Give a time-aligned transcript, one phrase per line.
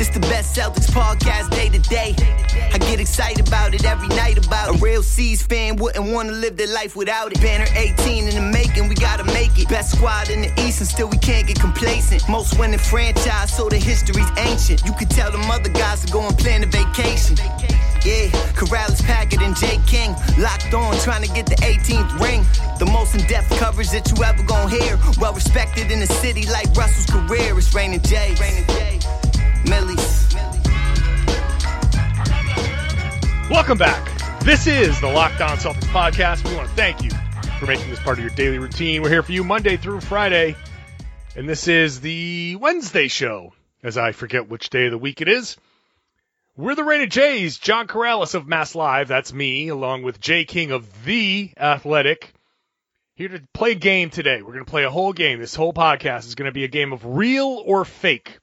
[0.00, 2.16] This the best Celtics podcast day to day.
[2.72, 4.80] I get excited about it every night about it.
[4.80, 7.40] A real C's fan wouldn't want to live their life without it.
[7.42, 9.68] Banner 18 in the making, we gotta make it.
[9.68, 12.26] Best squad in the East and still we can't get complacent.
[12.30, 14.82] Most winning franchise, so the history's ancient.
[14.86, 17.36] You could tell them other guys to go and plan a vacation.
[18.02, 22.42] Yeah, Karalis, Packard, and Jay King locked on, trying to get the 18th ring.
[22.78, 24.98] The most in-depth coverage that you ever gonna hear.
[25.20, 27.58] Well respected in the city like Russell's career.
[27.58, 28.34] It's Raining J.
[29.68, 30.34] Millie's.
[33.50, 34.06] Welcome back.
[34.44, 36.48] This is the Locked On Celtics podcast.
[36.48, 37.10] We want to thank you
[37.58, 39.02] for making this part of your daily routine.
[39.02, 40.56] We're here for you Monday through Friday,
[41.36, 43.52] and this is the Wednesday show,
[43.82, 45.56] as I forget which day of the week it is.
[46.56, 50.72] We're the Rated Jays, John Karalis of Mass Live, that's me, along with Jay King
[50.72, 52.32] of The Athletic.
[53.14, 54.42] Here to play a game today.
[54.42, 55.38] We're going to play a whole game.
[55.38, 58.38] This whole podcast is going to be a game of real or fake,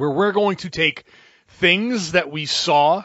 [0.00, 1.04] where we're going to take
[1.48, 3.04] things that we saw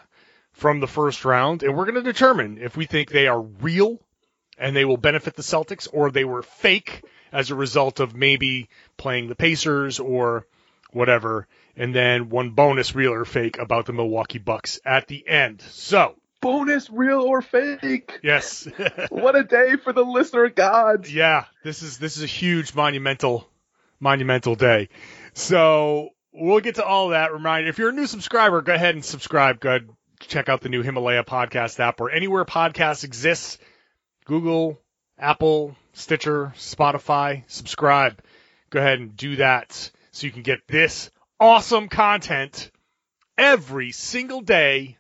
[0.53, 3.99] from the first round, and we're going to determine if we think they are real
[4.57, 8.69] and they will benefit the Celtics or they were fake as a result of maybe
[8.95, 10.45] playing the Pacers or
[10.91, 11.47] whatever.
[11.75, 15.61] And then one bonus real or fake about the Milwaukee Bucks at the end.
[15.61, 18.19] So, bonus real or fake.
[18.23, 18.65] yes.
[19.09, 21.13] What a day for the listener gods.
[21.13, 23.45] yeah, this is this is a huge monumental
[23.99, 24.87] monumental day.
[25.33, 27.33] So, we'll get to all of that.
[27.33, 29.59] Reminder, if you're a new subscriber, go ahead and subscribe.
[29.59, 33.57] Go ahead, check out the new Himalaya podcast app or anywhere podcasts exists.
[34.25, 34.79] Google,
[35.17, 38.21] Apple, Stitcher, Spotify, subscribe.
[38.69, 42.71] Go ahead and do that so you can get this awesome content
[43.37, 44.97] every single day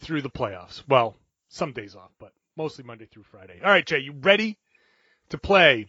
[0.00, 0.82] through the playoffs.
[0.88, 1.16] Well,
[1.48, 3.60] some days off, but mostly Monday through Friday.
[3.62, 4.58] All right, Jay, you ready
[5.30, 5.86] to play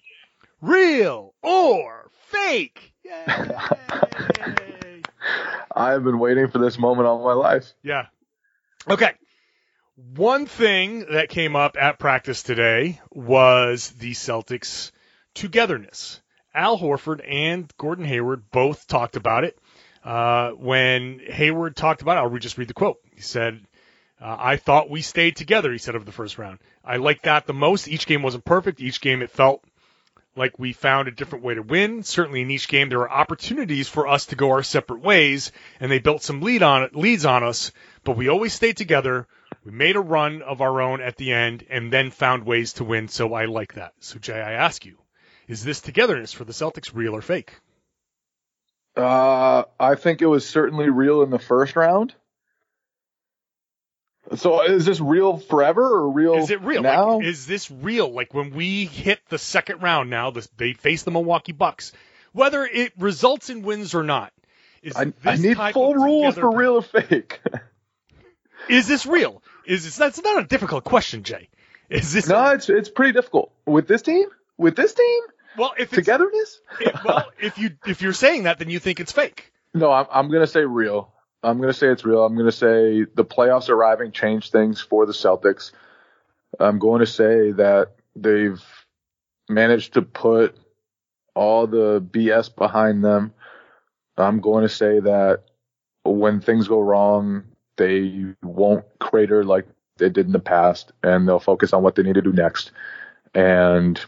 [0.62, 2.94] real or fake?
[5.76, 7.74] I've been waiting for this moment all my life.
[7.84, 8.08] Yeah.
[8.90, 9.12] Okay.
[10.16, 14.92] One thing that came up at practice today was the Celtics
[15.34, 16.22] togetherness.
[16.54, 19.58] Al Horford and Gordon Hayward both talked about it.
[20.04, 22.98] Uh, when Hayward talked about it, I'll just read the quote.
[23.14, 23.60] He said,
[24.22, 26.60] uh, I thought we stayed together, he said, of the first round.
[26.84, 27.88] I liked that the most.
[27.88, 28.82] Each game wasn't perfect.
[28.82, 29.64] Each game it felt
[30.36, 32.04] like we found a different way to win.
[32.04, 35.92] Certainly in each game there were opportunities for us to go our separate ways, and
[35.92, 37.72] they built some lead on leads on us,
[38.04, 39.28] but we always stayed together.
[39.64, 42.84] We made a run of our own at the end and then found ways to
[42.84, 43.94] win, so I like that.
[44.00, 44.98] So Jay, I ask you,
[45.48, 47.54] is this togetherness for the Celtics real or fake?
[48.96, 52.14] Uh, I think it was certainly real in the first round.
[54.36, 56.82] So is this real forever or real Is it real?
[56.82, 57.18] now?
[57.18, 58.12] Like, is this real?
[58.12, 61.92] Like when we hit the second round now, this, they face the Milwaukee Bucks.
[62.34, 64.34] Whether it results in wins or not,
[64.82, 67.40] is I, this I need full rules for real or fake.
[68.70, 69.44] Is this real?
[69.66, 71.50] Is this, that's not a difficult question, Jay.
[71.90, 74.28] Is this no, it's it's pretty difficult with this team.
[74.58, 75.22] With this team,
[75.58, 75.74] well?
[75.78, 76.60] If it's, togetherness.
[76.80, 79.52] if- well, if you if you're saying that, then you think it's fake.
[79.74, 81.14] No, I'm, I'm going to say real.
[81.46, 82.26] I'm going to say it's real.
[82.26, 85.72] I'm going to say the playoffs arriving changed things for the Celtics.
[86.60, 88.62] I'm going to say that they've
[89.48, 90.58] managed to put
[91.36, 93.32] all the BS behind them.
[94.18, 95.44] I'm going to say that
[96.04, 97.44] when things go wrong,
[97.78, 99.68] they won't crater like
[99.98, 102.72] they did in the past and they'll focus on what they need to do next.
[103.36, 104.00] And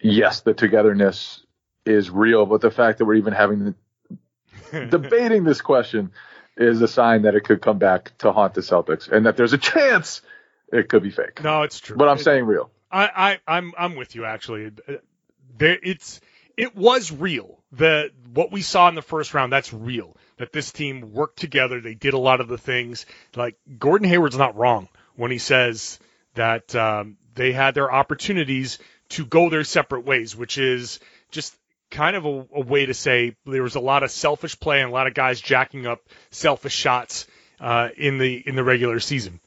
[0.00, 1.44] yes, the togetherness
[1.86, 3.74] is real, but the fact that we're even having
[4.72, 6.10] debating this question
[6.60, 9.52] is a sign that it could come back to haunt the Celtics and that there's
[9.54, 10.20] a chance
[10.72, 11.42] it could be fake.
[11.42, 11.96] No, it's true.
[11.96, 12.70] But I'm It- saying real.
[12.92, 14.72] I, I I'm I'm with you actually.
[15.58, 16.20] There it's
[16.56, 17.58] it was real.
[17.72, 20.16] The what we saw in the first round, that's real.
[20.38, 21.80] That this team worked together.
[21.80, 23.06] They did a lot of the things.
[23.36, 26.00] Like Gordon Hayward's not wrong when he says
[26.34, 28.78] that um, they had their opportunities
[29.10, 30.98] to go their separate ways, which is
[31.30, 31.54] just
[31.90, 34.90] kind of a, a way to say there was a lot of selfish play and
[34.90, 36.00] a lot of guys jacking up
[36.30, 37.26] selfish shots
[37.60, 39.40] uh, in the in the regular season.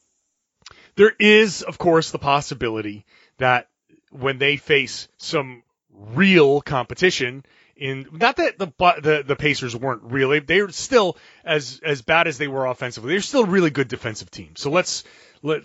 [0.96, 3.06] There is, of course, the possibility
[3.38, 3.68] that
[4.12, 7.44] when they face some real competition
[7.76, 8.68] in not that the
[9.02, 13.22] the, the Pacers weren't really they're still as as bad as they were offensively they're
[13.22, 15.04] still a really good defensive team so let's
[15.42, 15.62] let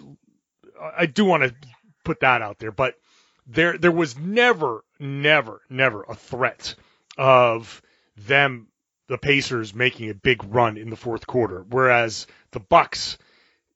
[0.96, 1.54] I do want to
[2.04, 2.94] put that out there but
[3.48, 6.74] there there was never, never, never a threat
[7.16, 7.82] of
[8.16, 8.68] them,
[9.08, 11.64] the Pacers, making a big run in the fourth quarter.
[11.68, 13.16] Whereas the Bucks,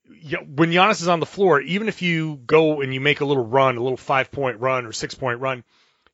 [0.06, 3.46] when Giannis is on the floor, even if you go and you make a little
[3.46, 5.64] run, a little five point run or six point run,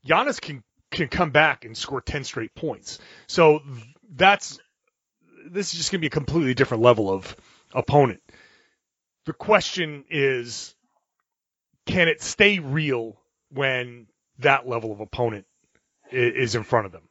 [0.06, 3.00] Giannis can can come back and score ten straight points.
[3.26, 3.60] So
[4.14, 4.58] that's
[5.50, 7.34] this is just going to be a completely different level of
[7.74, 8.20] opponent.
[9.26, 10.74] The question is,
[11.86, 13.20] can it stay real
[13.50, 14.06] when
[14.38, 15.46] that level of opponent
[16.10, 17.02] is in front of them?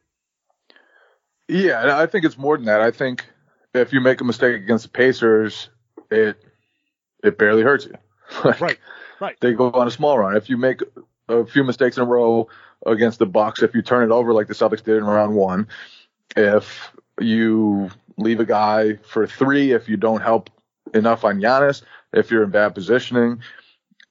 [1.48, 2.82] Yeah, I think it's more than that.
[2.82, 3.26] I think
[3.74, 5.70] if you make a mistake against the Pacers,
[6.12, 6.44] it
[7.24, 7.94] it barely hurts you.
[8.44, 8.78] Like, Right,
[9.22, 9.38] right.
[9.40, 10.36] They go on a small run.
[10.36, 10.82] If you make
[11.30, 12.50] a few mistakes in a row
[12.86, 15.70] against the Bucks, if you turn it over like the Celtics did in round one,
[16.36, 16.92] if
[17.22, 20.50] you leave a guy for three, if you don't help
[20.94, 21.84] enough on Giannis,
[22.14, 23.42] if you're in bad positioning,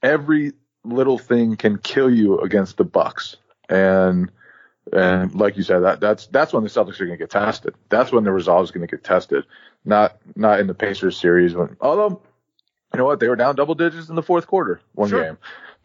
[0.02, 0.52] every
[0.86, 3.36] little thing can kill you against the Bucks.
[3.68, 4.30] And
[4.92, 7.74] and like you said, that that's that's when the Celtics are going to get tested.
[7.88, 9.44] That's when the resolve is going to get tested.
[9.84, 11.54] Not not in the Pacers series.
[11.54, 12.20] When although
[12.92, 15.22] you know what, they were down double digits in the fourth quarter one Sure.
[15.24, 15.38] game.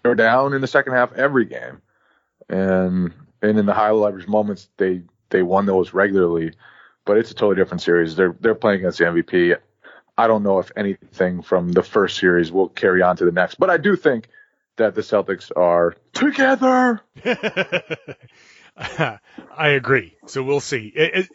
[0.04, 1.82] They were down in the second half every game,
[2.50, 6.54] and and in the high leverage moments they they won those regularly.
[7.06, 8.16] But it's a totally different series.
[8.16, 9.56] They're they're playing against the MVP.
[10.18, 13.56] I don't know if anything from the first series will carry on to the next,
[13.56, 14.28] but I do think
[14.78, 17.02] that the Celtics are together.
[18.78, 19.20] I
[19.70, 20.16] agree.
[20.28, 20.92] So we'll see.
[20.96, 21.30] It, it,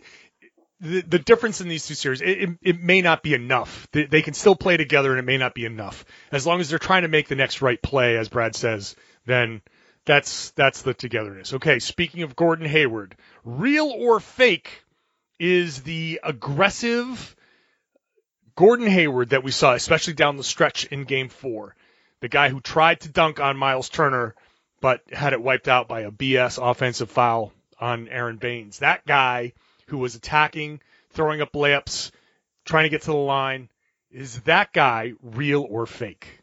[0.80, 3.88] the, the difference in these two series, it, it, may not be enough.
[3.92, 6.04] They, they can still play together, and it may not be enough.
[6.30, 8.94] As long as they're trying to make the next right play, as Brad says,
[9.24, 9.62] then
[10.04, 11.54] that's that's the togetherness.
[11.54, 11.78] Okay.
[11.78, 14.82] Speaking of Gordon Hayward, real or fake
[15.38, 17.36] is the aggressive
[18.54, 21.74] Gordon Hayward that we saw, especially down the stretch in Game Four.
[22.20, 24.34] The guy who tried to dunk on Myles Turner
[24.80, 28.80] but had it wiped out by a BS offensive foul on Aron Baynes.
[28.80, 29.52] That guy
[29.88, 30.80] who was attacking,
[31.10, 32.10] throwing up layups,
[32.64, 33.68] trying to get to the line,
[34.10, 36.40] is that guy real or fake?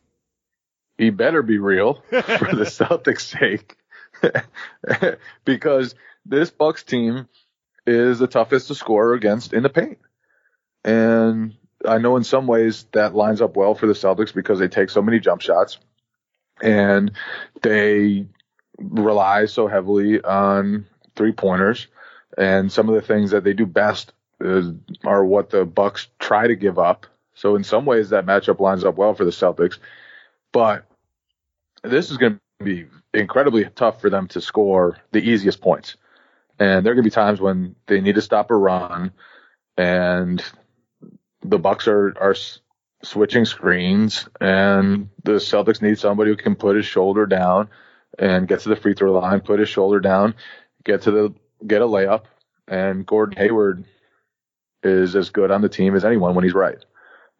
[0.97, 3.75] he better be real for the Celtics' sake,
[5.45, 7.27] because this Bucks team
[7.85, 9.97] is the toughest to score against in the paint,
[10.83, 11.55] and
[11.87, 14.89] I know in some ways that lines up well for the Celtics because they take
[14.89, 15.77] so many jump shots,
[16.61, 17.11] and
[17.61, 18.25] they
[18.77, 20.85] rely so heavily on
[21.15, 21.87] three pointers,
[22.37, 24.71] and some of the things that they do best is,
[25.03, 27.05] are what the Bucks try to give up.
[27.35, 29.77] So in some ways that matchup lines up well for the Celtics
[30.53, 30.85] but
[31.83, 35.97] this is going to be incredibly tough for them to score the easiest points.
[36.59, 39.11] And there are going to be times when they need to stop a run,
[39.75, 40.41] and
[41.43, 42.35] the Bucks are are
[43.03, 47.69] switching screens, and the Celtics need somebody who can put his shoulder down
[48.17, 50.35] and get to the free throw line, put his shoulder down,
[50.83, 51.33] get to the
[51.65, 52.23] get a layup.
[52.67, 53.83] And Gordon Hayward
[54.83, 56.77] is as good on the team as anyone when he's right.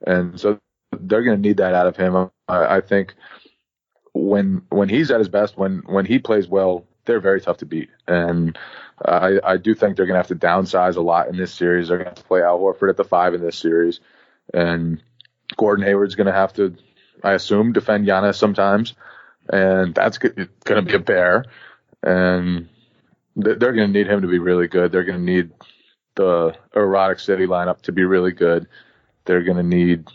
[0.05, 0.59] And so
[0.91, 2.29] they're going to need that out of him.
[2.47, 3.15] I, I think
[4.13, 7.65] when when he's at his best, when when he plays well, they're very tough to
[7.65, 7.89] beat.
[8.07, 8.57] And
[9.03, 11.87] I, I do think they're going to have to downsize a lot in this series.
[11.87, 13.99] They're going to have to play Al Horford at the five in this series,
[14.53, 15.01] and
[15.57, 16.75] Gordon Hayward's going to have to,
[17.23, 18.93] I assume, defend Giannis sometimes,
[19.49, 21.45] and that's going to be a bear.
[22.01, 22.69] And
[23.35, 24.91] they're going to need him to be really good.
[24.91, 25.51] They're going to need
[26.15, 28.67] the erotic city lineup to be really good.
[29.25, 30.07] They're going to need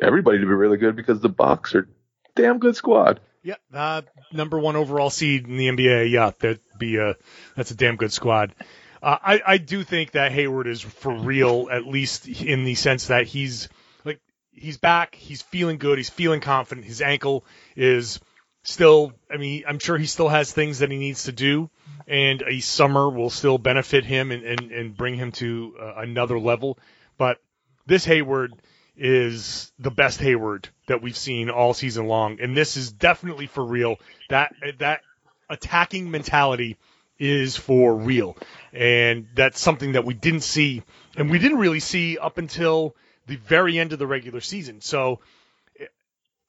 [0.00, 1.88] everybody to be really good because the Bucks are
[2.34, 3.20] damn good squad.
[3.42, 6.10] Yeah, uh, number one overall seed in the NBA.
[6.10, 7.16] Yeah, that'd be a
[7.56, 8.54] that's a damn good squad.
[9.02, 13.08] Uh, I I do think that Hayward is for real, at least in the sense
[13.08, 13.68] that he's
[14.04, 14.20] like
[14.52, 16.86] he's back, he's feeling good, he's feeling confident.
[16.86, 17.44] His ankle
[17.74, 18.20] is
[18.62, 19.12] still.
[19.28, 21.68] I mean, I'm sure he still has things that he needs to do,
[22.06, 26.38] and a summer will still benefit him and and, and bring him to uh, another
[26.38, 26.78] level.
[27.18, 27.38] But
[27.86, 28.54] this Hayward
[28.96, 33.64] is the best Hayward that we've seen all season long, and this is definitely for
[33.64, 33.96] real.
[34.28, 35.00] That that
[35.48, 36.76] attacking mentality
[37.18, 38.36] is for real,
[38.72, 40.82] and that's something that we didn't see,
[41.16, 42.94] and we didn't really see up until
[43.26, 44.80] the very end of the regular season.
[44.80, 45.20] So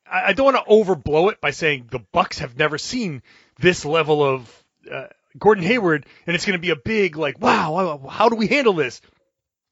[0.10, 3.22] I, don't want to overblow it by saying the Bucks have never seen
[3.60, 5.08] this level of uh,
[5.38, 8.74] Gordon Hayward, and it's going to be a big like, wow, how do we handle
[8.74, 9.02] this?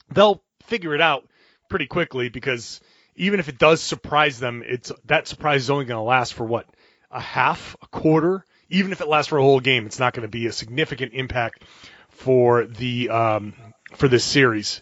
[0.09, 1.27] They'll figure it out
[1.71, 2.79] pretty quickly because
[3.15, 6.45] even if it does surprise them, it's that surprise is only going to last for
[6.45, 6.67] what
[7.09, 8.45] a half, a quarter.
[8.69, 11.13] Even if it lasts for a whole game, it's not going to be a significant
[11.13, 11.63] impact
[12.09, 13.53] for the um,
[13.95, 14.81] for this series.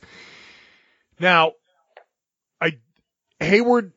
[1.19, 1.53] Now,
[2.59, 2.79] I
[3.39, 3.93] Hayward,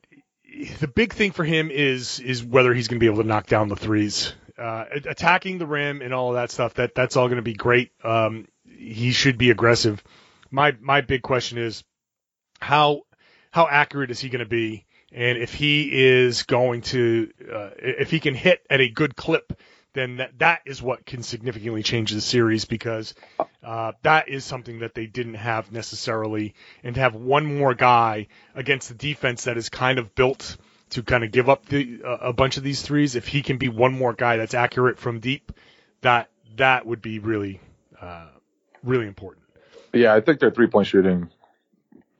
[0.80, 3.46] the big thing for him is is whether he's going to be able to knock
[3.48, 6.74] down the threes uh, attacking the rim and all of that stuff.
[6.74, 7.90] That that's all going to be great.
[8.04, 10.02] Um, he should be aggressive.
[10.50, 11.84] My my big question is
[12.62, 13.02] how
[13.50, 18.10] how accurate is he going to be, and if he is going to uh, if
[18.10, 19.52] he can hit at a good clip,
[19.92, 23.14] then that that is what can significantly change the series because
[23.62, 28.28] uh, that is something that they didn't have necessarily, and to have one more guy
[28.54, 30.56] against the defense that is kind of built
[30.90, 33.56] to kind of give up the, uh, a bunch of these threes, if he can
[33.56, 35.50] be one more guy that's accurate from deep,
[36.02, 37.60] that that would be really
[38.00, 38.28] uh,
[38.82, 39.44] really important.
[39.92, 41.30] Yeah, I think their three point shooting,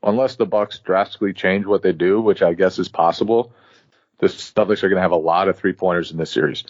[0.03, 3.53] unless the Bucks drastically change what they do, which I guess is possible,
[4.19, 6.63] the Celtics are going to have a lot of three pointers in this series.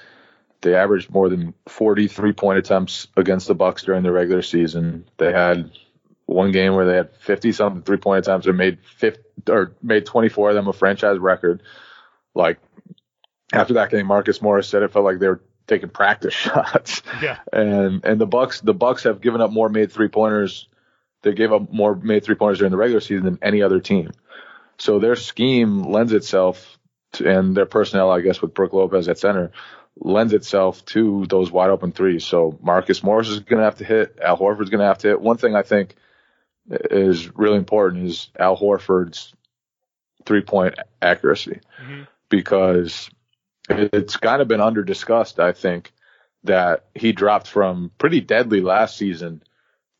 [0.61, 5.05] They averaged more than 40 three point attempts against the Bucks during the regular season.
[5.17, 5.71] They had
[6.25, 10.05] one game where they had 50 something three point attempts or made 50, or made
[10.05, 11.61] 24 of them a franchise record.
[12.33, 12.59] Like
[13.51, 17.01] after that game, Marcus Morris said it felt like they were taking practice shots.
[17.21, 17.39] Yeah.
[17.51, 20.67] And and the Bucks the Bucks have given up more made three pointers.
[21.23, 24.11] They gave up more made three pointers during the regular season than any other team.
[24.77, 26.77] So their scheme lends itself
[27.13, 29.51] to, and their personnel, I guess, with Brook Lopez at center,
[29.99, 32.25] lends itself to those wide open threes.
[32.25, 34.19] So Marcus Morris is going to have to hit.
[34.21, 35.21] Al Horford's going to have to hit.
[35.21, 35.95] One thing I think
[36.69, 39.33] is really important is Al Horford's
[40.25, 42.07] three point accuracy Mhm.
[42.29, 43.09] because
[43.69, 45.93] it's kind of been under discussed, I think,
[46.45, 49.43] that he dropped from pretty deadly last season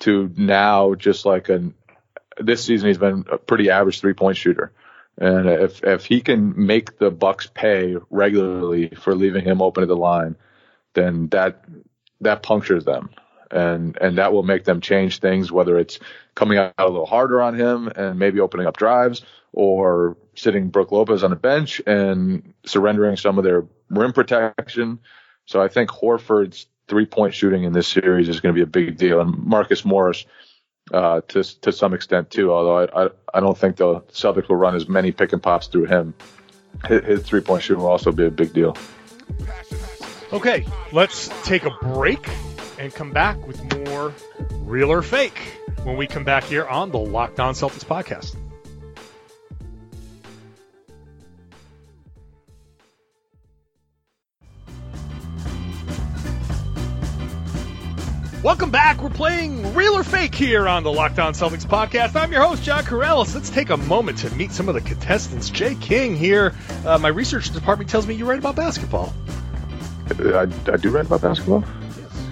[0.04, 1.74] to now just like an
[2.38, 4.74] this season he's been a pretty average three point shooter.
[5.18, 9.88] And if if he can make the Bucks pay regularly for leaving him open at
[9.88, 10.36] the line,
[10.94, 11.64] then that
[12.22, 13.12] that punctures them.
[13.52, 16.00] And and that will make them change things, whether it's
[16.34, 20.92] coming out a little harder on him and maybe opening up drives, or sitting Brook
[20.92, 25.00] Lopez on the bench and surrendering some of their rim protection.
[25.46, 28.68] So I think Horford's three point shooting in this series is going to be a
[28.68, 30.28] big deal, and Marcus Morris
[30.94, 32.54] uh, to to some extent too.
[32.54, 35.66] Although I, I I don't think the Celtics will run as many pick and pops
[35.66, 36.14] through him.
[36.88, 38.78] His, three point shooting will also be a big deal.
[40.32, 42.30] Okay, let's take a break
[42.78, 44.14] and come back with more
[44.60, 45.40] real or fake
[45.84, 48.36] when we come back here on the Locked On Celtics podcast.
[58.44, 59.02] Welcome back.
[59.02, 62.20] We're playing Real or Fake here on the Locked On Celtics podcast.
[62.20, 63.34] I'm your host, John Karalis.
[63.34, 65.50] Let's take a moment to meet some of the contestants.
[65.50, 66.54] Jay King here.
[66.86, 69.14] Uh, my research department tells me you write about basketball.
[70.20, 71.64] I, I do write about basketball.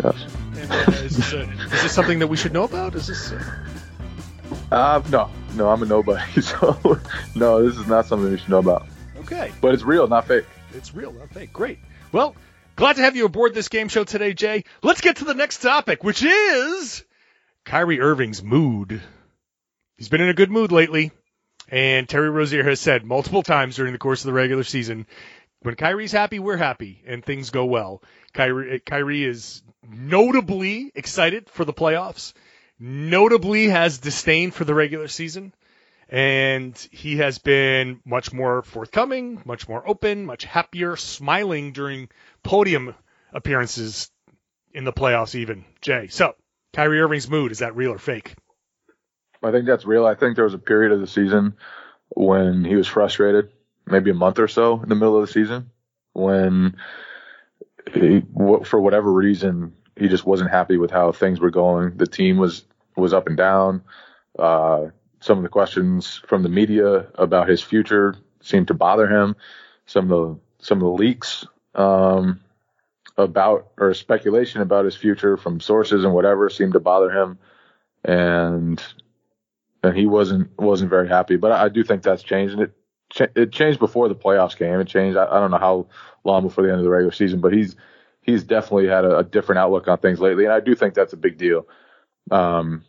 [0.04, 0.26] Yes.
[0.58, 2.94] And, uh, is, this a, is this something that we should know about?
[2.96, 3.32] Is this?
[3.32, 3.54] Uh,
[4.70, 6.22] Uh, no, no, I'm a nobody.
[6.42, 6.78] So
[7.36, 8.86] no, this is not something we should know about.
[9.22, 10.46] okay, But it's real, not fake.
[10.74, 11.54] it's real, not fake.
[11.54, 11.80] Great.
[12.12, 12.36] Well,
[12.82, 14.64] glad to have you aboard this game show today, Jay.
[14.82, 17.06] Let's get to the next topic, which is
[17.64, 19.04] Kyrie Irving's mood.
[19.98, 21.12] He's been in a good mood lately,
[21.70, 25.06] and Terry Rozier has said multiple times during the course of the regular season,
[25.62, 28.02] when Kyrie's happy, we're happy, and things go well.
[28.34, 32.34] Kyrie, eh, Kyrie is notably excited for the playoffs,
[32.80, 35.54] notably has disdain for the regular season,
[36.12, 42.10] and he has been much more forthcoming, much more open, much happier, smiling during
[42.44, 42.96] podium
[43.34, 44.10] appearances
[44.74, 45.66] in the playoffs even.
[45.82, 46.34] Jay, so
[46.74, 48.34] Kyrie Irving's mood, is that real or fake?
[49.44, 50.06] I think that's real.
[50.06, 51.56] I think there was a period of the season
[52.10, 53.50] when he was frustrated,
[53.86, 55.72] maybe a month or so in the middle of the season,
[56.14, 56.78] when
[57.94, 58.22] he,
[58.64, 61.98] for whatever reason, he just wasn't happy with how things were going.
[61.98, 62.64] The team was
[62.96, 63.84] was up and down.
[64.38, 64.88] Uh,
[65.22, 69.36] some of the questions from the media about his future seemed to bother him.
[69.86, 71.46] Some of the some of the leaks
[71.76, 72.40] um,
[73.18, 77.38] about or speculation about his future from sources and whatever seemed to bother him,
[78.04, 78.82] and
[79.84, 81.38] and he wasn't wasn't very happy.
[81.38, 84.80] But I, I do think that's changed, and it it changed before the playoffs came.
[84.80, 85.18] It changed.
[85.18, 85.88] I, I don't know how
[86.24, 87.76] long before the end of the regular season, but he's
[88.22, 91.14] he's definitely had a, a different outlook on things lately, and I do think that's
[91.14, 91.68] a big deal.
[92.30, 92.84] Um,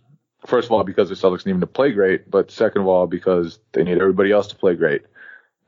[0.47, 3.07] first of all, because the Celtics need him to play great, but second of all,
[3.07, 5.03] because they need everybody else to play great.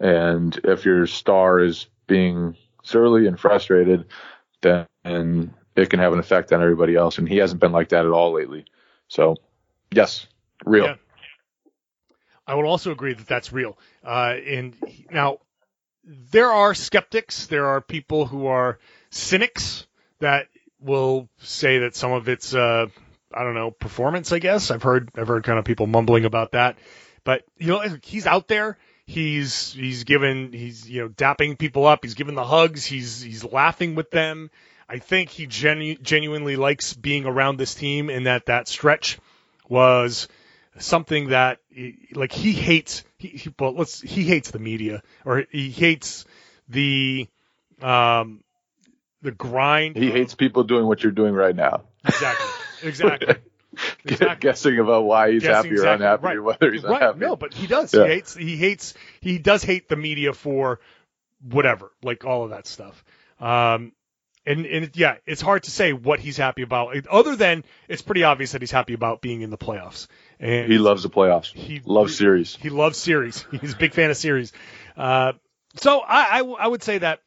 [0.01, 4.07] And if your star is being surly and frustrated,
[4.63, 4.87] then
[5.77, 7.19] it can have an effect on everybody else.
[7.19, 8.65] And he hasn't been like that at all lately.
[9.09, 9.37] So,
[9.91, 10.27] yes,
[10.65, 10.85] real.
[10.85, 10.97] Yeah.
[12.47, 13.77] I would also agree that that's real.
[14.05, 15.39] Uh, and he- now,
[16.05, 17.47] there are skeptics.
[17.47, 18.79] There are people who are
[19.11, 19.87] cynics
[20.21, 20.49] that
[20.79, 22.87] will say that some of it's, uh,
[23.33, 24.31] I don't know, performance.
[24.31, 26.77] I guess I've heard I've heard kind of people mumbling about that.
[27.25, 28.77] But you know, he's out there.
[29.07, 32.01] He's he's given he's you know dapping people up.
[32.03, 32.87] He's giving the hugs.
[32.87, 34.51] He's he's laughing with them.
[34.89, 39.19] I think he genu- genuinely likes being around this team, and that that stretch
[39.69, 40.29] was
[40.79, 41.59] something that
[42.13, 43.05] like he hates.
[43.19, 46.25] He, he well, let's he hates the media or he hates
[46.69, 47.29] the
[47.83, 48.43] um
[49.21, 49.97] the grind.
[49.97, 51.83] He hates people doing what you're doing right now.
[52.07, 53.35] exactly exactly.
[54.05, 54.49] Exactly.
[54.49, 56.37] Guessing about why he's Guessing happy or exactly, unhappy, right.
[56.37, 57.01] or whether he's right.
[57.01, 57.21] unhappy.
[57.21, 57.95] No, but he does.
[57.95, 58.05] Yeah.
[58.05, 58.35] He hates.
[58.35, 58.95] He hates.
[59.21, 60.81] He does hate the media for
[61.43, 63.05] whatever, like all of that stuff.
[63.41, 63.93] Um,
[64.47, 66.95] and and yeah, it's hard to say what he's happy about.
[67.09, 70.07] Other than it's pretty obvious that he's happy about being in the playoffs.
[70.39, 71.53] And he loves the playoffs.
[71.53, 72.57] He- loves series.
[72.57, 73.47] he loves series.
[73.61, 74.53] He's a big fan of series.
[74.97, 75.33] Uh,
[75.77, 77.21] so I, I, I would say that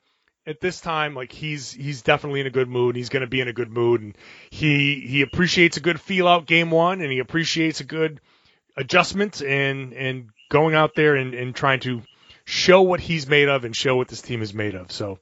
[0.47, 2.95] at this time, like he's he's definitely in a good mood.
[2.95, 4.17] He's going to be in a good mood, and
[4.49, 8.21] he he appreciates a good feel out game one, and he appreciates a good
[8.75, 12.01] adjustment and and going out there and, and trying to
[12.45, 14.91] show what he's made of and show what this team is made of.
[14.91, 15.19] So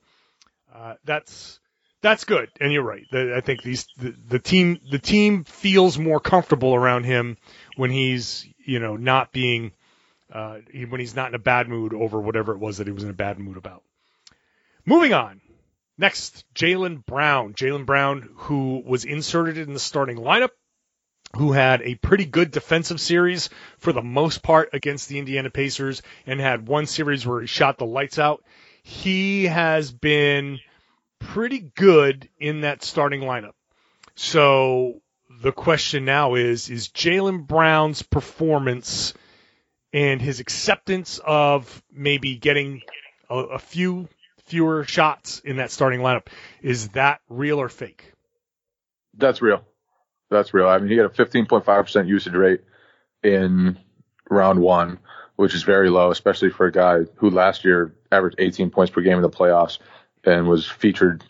[0.74, 1.60] uh, that's
[2.02, 2.50] that's good.
[2.62, 3.06] And you're right.
[3.12, 7.38] I think these the, the team the team feels more comfortable around him
[7.76, 9.72] when he's you know not being
[10.32, 12.94] uh, he- when he's not in a bad mood over whatever it was that he
[12.94, 13.82] was in a bad mood about.
[14.86, 15.42] Moving on.
[15.98, 17.54] Next, Jaylen Brown.
[17.54, 20.50] Jaylen Brown, who was inserted in the starting lineup,
[21.36, 23.50] who had a pretty good defensive series
[23.80, 27.78] for the most part against the Indiana Pacers and had one series where he shot
[27.78, 28.44] the lights out.
[28.84, 30.60] He has been
[31.20, 33.54] pretty good in that starting lineup.
[34.16, 35.02] So
[35.42, 39.14] the question now is, is Jaylen Brown's performance
[39.92, 42.82] and his acceptance of maybe getting
[43.30, 44.08] a, a few
[44.46, 46.28] fewer shots in that starting lineup,
[46.62, 48.14] is that real or fake?
[49.18, 49.64] That's real.
[50.30, 50.68] That's real.
[50.68, 52.62] I mean, he had a 15.5% usage rate
[53.24, 53.78] in
[54.30, 55.00] round one,
[55.36, 59.02] which is very low, especially for a guy who last year averaged 18 points per
[59.02, 59.80] game in the playoffs
[60.24, 61.24] and was featured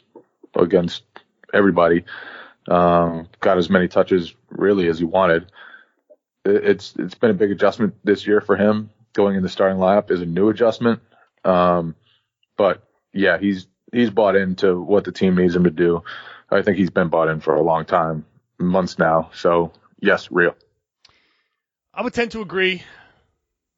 [0.55, 1.03] against
[1.53, 2.05] everybody.
[2.67, 5.51] Um, got as many touches really as he wanted.
[6.45, 8.89] It- It's it's been a big adjustment this year for him.
[9.13, 11.01] Going in the starting lineup is a new adjustment.
[11.43, 11.95] Um,
[12.57, 12.84] but
[13.15, 16.03] yeah, he's he's bought into what the team needs him to do.
[16.51, 18.25] I think he's been bought in for a long time,
[18.59, 19.31] months now.
[19.33, 20.55] So yes, real.
[21.93, 22.83] I would tend to agree.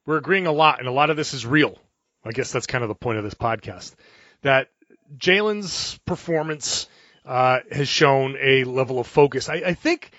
[0.06, 1.78] We're agreeing a lot, and a lot of this is real.
[2.26, 3.94] I guess that's kind of the point of this podcast.
[4.42, 4.70] That
[5.18, 6.88] Jaylen's performance
[7.26, 9.50] uh, has shown a level of focus.
[9.50, 10.12] I, I think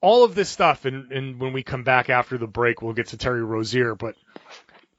[0.00, 3.08] all of this stuff, and, and when we come back after the break, we'll get
[3.08, 4.16] to Terry Rozier, but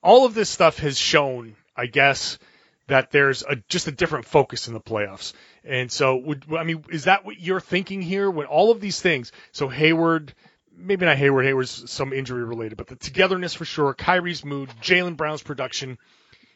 [0.02, 2.40] all of this stuff has shown, I guess,
[2.88, 5.34] that there's a, just a different focus in the playoffs.
[5.64, 8.30] And so, would, I mean, is that what you're thinking here?
[8.30, 10.34] When all of these things, so Hayward,
[10.76, 15.18] maybe not Hayward, Hayward's some injury related, but the togetherness for sure, Kyrie's mood, Jaylen
[15.18, 15.98] Brown's production,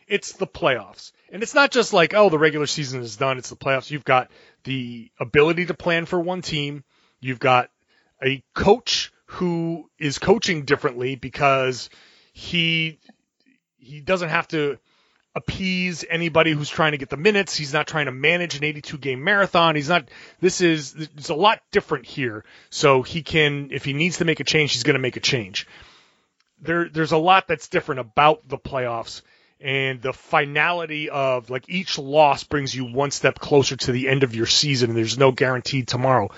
[0.08, 1.12] it's the playoffs.
[1.32, 3.92] And it's not just like, oh, the regular season is done, it's the playoffs.
[3.92, 4.30] You've got
[4.64, 6.84] the ability to plan for one team.
[7.20, 7.70] You've got
[8.24, 11.90] a coach who is coaching differently because
[12.34, 13.00] he
[13.78, 14.78] he doesn't have to
[15.34, 17.56] appease anybody who's trying to get the minutes.
[17.56, 19.76] He's not trying to manage an 82 game marathon.
[19.76, 22.44] He's not, this is, it's a lot different here.
[22.70, 25.22] So he can, if he needs to make a change, he's going to make a
[25.22, 25.68] change.
[26.62, 29.22] There, there's a lot that's different about the playoffs
[29.62, 34.24] and the finality of like each loss brings you one step closer to the end
[34.24, 36.30] of your season and there's no guaranteed tomorrow.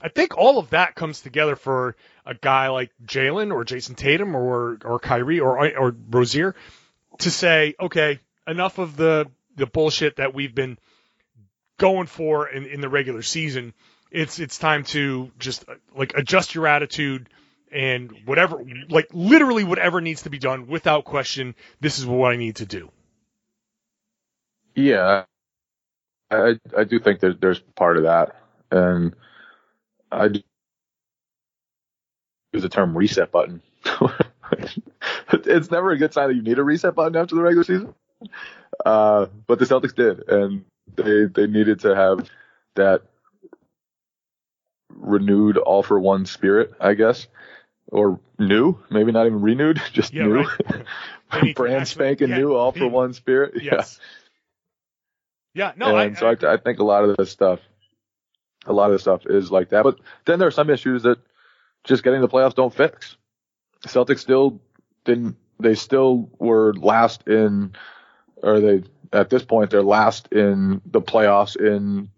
[0.00, 4.36] I think all of that comes together for a guy like Jaylen or Jayson Tatum
[4.36, 6.54] or, or Kyrie or, or Rozier
[7.18, 10.78] to say, okay, enough of the the bullshit that we've been
[11.78, 13.74] going for in, in the regular season.
[14.10, 17.28] It's it's time to just like adjust your attitude
[17.70, 21.54] and whatever, like literally whatever needs to be done without question.
[21.80, 22.90] This is what I need to do.
[24.74, 25.24] Yeah,
[26.30, 28.36] I I do think that there's part of that,
[28.70, 29.14] and
[30.10, 30.40] I do
[32.52, 33.62] use the term reset button.
[35.32, 37.94] it's never a good sign that you need a reset button after the regular season.
[38.84, 40.64] Uh, but the Celtics did, and
[40.96, 42.28] they they needed to have
[42.74, 43.02] that
[44.90, 47.26] renewed all for one spirit, I guess,
[47.88, 50.84] or new, maybe not even renewed, just Yeah, new, right.
[51.32, 53.54] They need to brand spanking yeah, new, all for one spirit.
[53.62, 54.00] Yes.
[55.54, 55.72] Yeah.
[55.76, 55.96] No.
[55.96, 57.60] and I, so I, I think a lot of this stuff,
[58.64, 59.82] a lot of this stuff is like that.
[59.82, 61.18] But then there are some issues that
[61.84, 63.16] just getting the playoffs don't fix.
[63.86, 64.60] Celtics still
[65.04, 65.36] didn't.
[65.60, 67.74] They still were last in,
[68.42, 72.10] or they at this point they're last in the playoffs in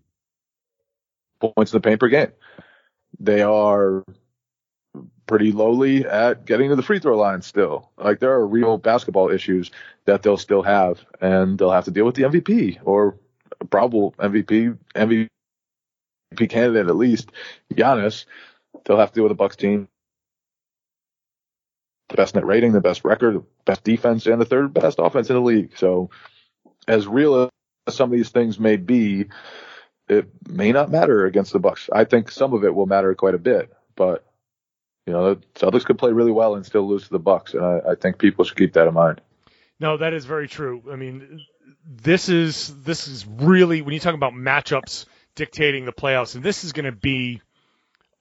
[1.40, 2.33] points in the paint per game.
[3.18, 4.04] They are
[5.26, 7.90] pretty lowly at getting to the free throw line still.
[7.96, 9.70] Like there are real basketball issues
[10.04, 13.16] that they'll still have, and they'll have to deal with the MVP or
[13.70, 15.28] probable MVP MVP
[16.48, 17.30] candidate at least,
[17.72, 18.24] Giannis.
[18.85, 19.88] They'll have to deal with the Bucks team,
[22.10, 25.30] the best net rating, the best record, the best defense, and the third best offense
[25.30, 25.72] in the league.
[25.76, 26.10] So,
[26.86, 27.50] as real
[27.86, 29.26] as some of these things may be,
[30.08, 31.88] it may not matter against the Bucks.
[31.92, 34.24] I think some of it will matter quite a bit, but
[35.06, 37.64] you know, the Celtics could play really well and still lose to the Bucks, and
[37.64, 39.20] I, I think people should keep that in mind.
[39.78, 40.82] No, that is very true.
[40.90, 41.40] I mean,
[41.86, 46.64] this is this is really when you talk about matchups dictating the playoffs, and this
[46.64, 47.40] is going to be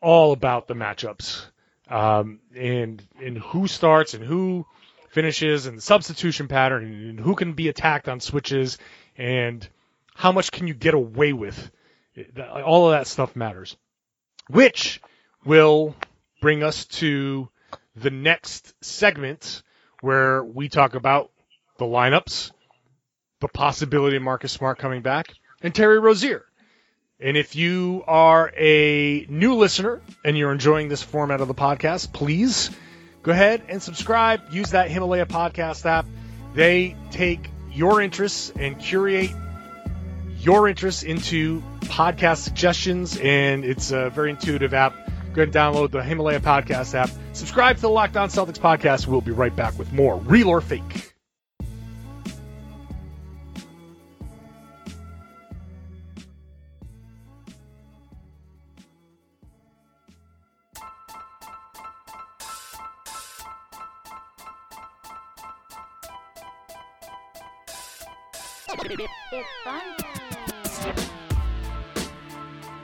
[0.02, 1.46] all about the matchups
[1.90, 4.66] um, and and who starts and who
[5.10, 8.78] finishes and the substitution pattern and who can be attacked on switches
[9.18, 9.68] and
[10.14, 11.72] how much can you get away with.
[12.64, 13.78] All of that stuff matters,
[14.50, 15.02] which
[15.46, 15.96] will
[16.42, 17.50] bring us to
[17.96, 19.64] the next segment
[20.02, 21.32] where we talk about
[21.78, 22.52] the lineups,
[23.40, 26.46] the possibility of Marcus Smart coming back, and Terry Rozier.
[27.22, 32.14] And if you are a new listener and you're enjoying this format of the podcast,
[32.14, 32.72] please
[33.24, 34.42] go ahead and subscribe.
[34.52, 36.06] Use that Himalaya podcast app.
[36.54, 39.32] They take your interests and curate
[40.38, 44.96] your interests into podcast suggestions, and it's a very intuitive app.
[45.34, 47.10] Go ahead and download the Himalaya podcast app.
[47.34, 49.08] Subscribe to the Locked On Celtics podcast.
[49.08, 51.09] We'll be right back with more real or fake.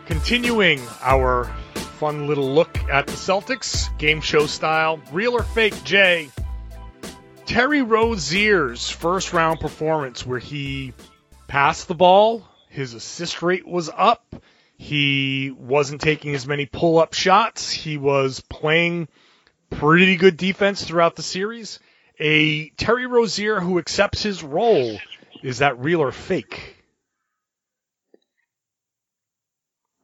[0.06, 1.46] Continuing our
[2.00, 6.30] fun little look at the Celtics, game show style, real or fake, Jay.
[7.46, 10.94] Terry Rozier's first round performance where he
[11.48, 14.36] passed the ball, his assist rate was up,
[14.78, 19.08] he wasn't taking as many pull up shots, he was playing
[19.70, 21.80] pretty good defense throughout the series.
[22.20, 24.98] A Terry Rozier who accepts his role.
[25.46, 26.76] Is that real or fake?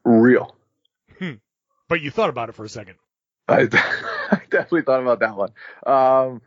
[0.03, 0.55] Real.
[1.89, 2.97] But you thought about it for a second.
[3.47, 3.61] I,
[4.31, 5.49] I definitely thought about that one.
[5.83, 6.41] Um,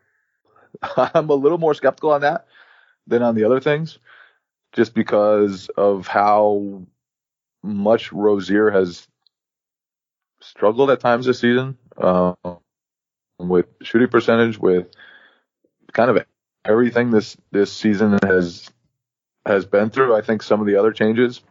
[1.12, 2.46] I'm a little more skeptical on that
[3.09, 3.98] than on the other things,
[4.72, 6.85] just because of how
[7.64, 9.09] much Rozier has
[10.40, 12.37] struggled at times this season um,
[13.40, 14.87] with shooting percentage, with
[15.92, 16.24] kind of
[16.64, 18.70] everything this this season has
[19.46, 20.14] has been through.
[20.14, 21.42] I think some of the other changes,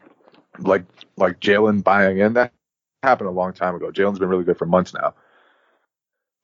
[0.60, 0.84] like
[1.18, 2.54] like Jaylen buying in, that
[3.02, 3.92] happened a long time ago.
[3.92, 5.14] Jaylen's been really good for months now.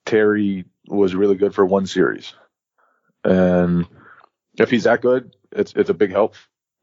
[0.05, 2.33] Terry was really good for one series.
[3.23, 3.85] And
[4.57, 6.35] if he's that good, it's it's a big help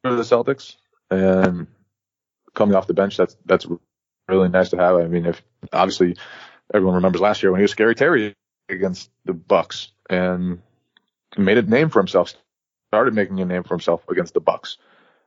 [0.03, 0.77] for the Celtics.
[1.11, 1.67] And
[2.55, 3.67] coming off the bench, that's that's
[4.29, 4.97] really nice to have.
[4.97, 6.17] I mean, if obviously
[6.73, 8.35] everyone remembers last year when he was scary Terry
[8.69, 10.61] against the Bucks and
[11.37, 12.35] made a name for himself,
[12.89, 14.79] started making a name for himself against the Bucks,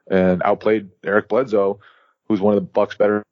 [0.10, 1.80] and outplayed Eric Bledsoe,
[2.28, 3.24] who's one of the Bucks' better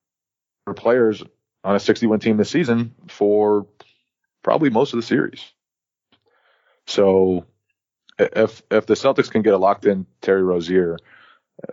[0.76, 1.24] players
[1.64, 3.68] on a 60-win team this season for
[4.44, 5.44] probably most of the series.
[6.86, 7.46] So
[8.18, 10.98] if if the Celtics can get a locked in Terry Rozier,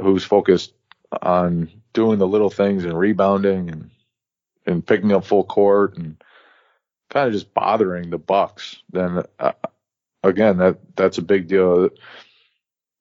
[0.01, 0.75] who's focused
[1.23, 3.91] on doing the little things and rebounding and
[4.67, 6.23] and picking up full court and
[7.11, 9.53] kind of just bothering the Bucks, then uh,
[10.23, 11.91] again that that's a big deal.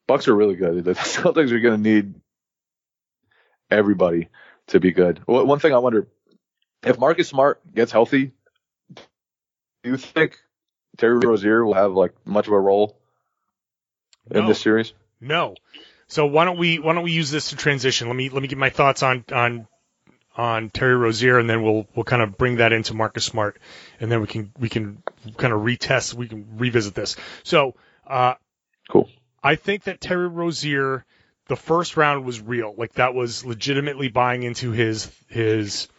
[0.08, 0.84] Bucks are really good.
[0.84, 2.14] The Celtics are going to need
[3.72, 4.30] everybody
[4.68, 5.22] to be good.
[5.26, 6.08] One thing I wonder
[6.84, 8.32] if Marcus Smart gets healthy,
[8.96, 9.02] do
[9.90, 10.38] you think
[10.98, 12.98] Terry Rozier will have like much of a role
[14.30, 14.48] in No.
[14.48, 14.94] this series?
[15.20, 15.56] No.
[16.08, 18.08] So why don't we why don't we use this to transition?
[18.08, 19.68] Let me let me get my thoughts on on
[20.36, 23.60] on Terry Rozier, and then we'll we'll kind of bring that into Marcus Smart,
[24.00, 25.02] and then we can we can
[25.38, 27.16] kind of retest, we can revisit this.
[27.44, 28.36] So uh.
[29.44, 31.06] I think that Terry Rozier,
[31.48, 35.90] the first round was real, like that was legitimately buying into his his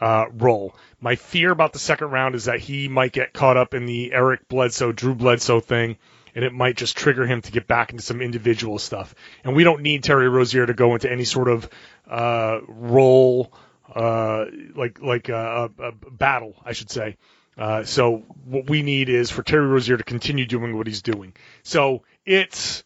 [0.00, 0.76] uh, role.
[1.00, 4.12] My fear about the second round is that he might get caught up in the
[4.12, 5.96] Eric Bledsoe, Drew Bledsoe thing,
[6.34, 9.14] and it might just trigger him to get back into some individual stuff.
[9.44, 11.68] And we don't need Terry Rozier to go into any sort of
[12.08, 13.52] uh, role,
[13.94, 14.44] uh,
[14.74, 17.16] like like a, a, a battle, I should say.
[17.56, 21.34] Uh, so what we need is for Terry Rozier to continue doing what he's doing.
[21.62, 22.82] So it's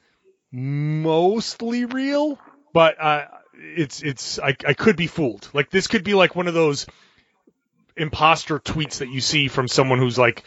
[0.50, 2.38] mostly real,
[2.72, 5.48] but uh, it's it's I, I could be fooled.
[5.52, 6.86] Like this could be like one of those
[7.96, 10.44] imposter tweets that you see from someone who's like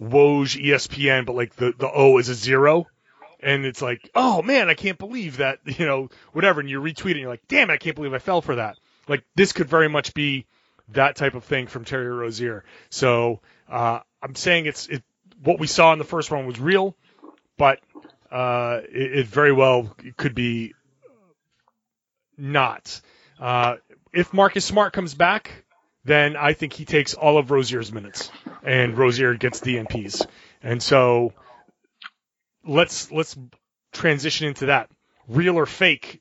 [0.00, 2.86] Woj ESPN, but like the the O is a zero.
[3.44, 6.60] And it's like, oh man, I can't believe that, you know, whatever.
[6.60, 8.76] And you retweet it and you're like, damn I can't believe I fell for that.
[9.08, 10.46] Like this could very much be
[10.94, 12.64] that type of thing from Terry Rozier.
[12.90, 15.02] So uh, I'm saying it's it,
[15.42, 16.96] what we saw in the first one was real,
[17.56, 17.80] but
[18.30, 20.74] uh, it, it very well could be
[22.36, 23.00] not.
[23.38, 23.76] Uh,
[24.12, 25.64] if Marcus Smart comes back,
[26.04, 28.30] then I think he takes all of Rozier's minutes,
[28.62, 30.26] and Rozier gets the DNPs.
[30.62, 31.32] And so
[32.64, 33.36] let's let's
[33.92, 34.90] transition into that.
[35.28, 36.20] Real or fake?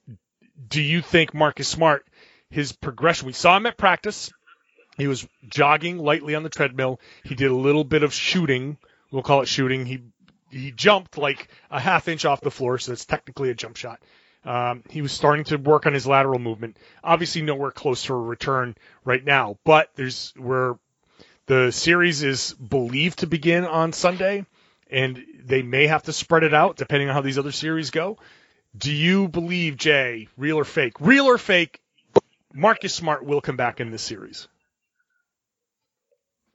[0.67, 2.05] Do you think Marcus Smart,
[2.49, 3.27] his progression?
[3.27, 4.31] We saw him at practice.
[5.01, 6.99] He was jogging lightly on the treadmill.
[7.23, 8.77] He did a little bit of shooting.
[9.11, 9.87] We'll call it shooting.
[9.87, 10.03] He
[10.51, 13.99] he jumped like a half inch off the floor, so that's technically a jump shot.
[14.45, 16.77] Um, he was starting to work on his lateral movement.
[17.03, 20.77] Obviously, nowhere close to a return right now, but there's where
[21.47, 24.45] the series is believed to begin on Sunday,
[24.91, 28.19] and they may have to spread it out depending on how these other series go.
[28.77, 30.93] Do you believe, Jay, real or fake?
[30.99, 31.81] Real or fake?
[32.53, 34.47] Marcus Smart will come back in this series.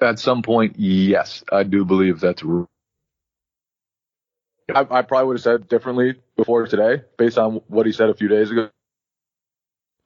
[0.01, 2.43] At some point, yes, I do believe that's.
[2.43, 2.67] r-
[4.75, 8.15] I, I probably would have said differently before today, based on what he said a
[8.15, 8.69] few days ago.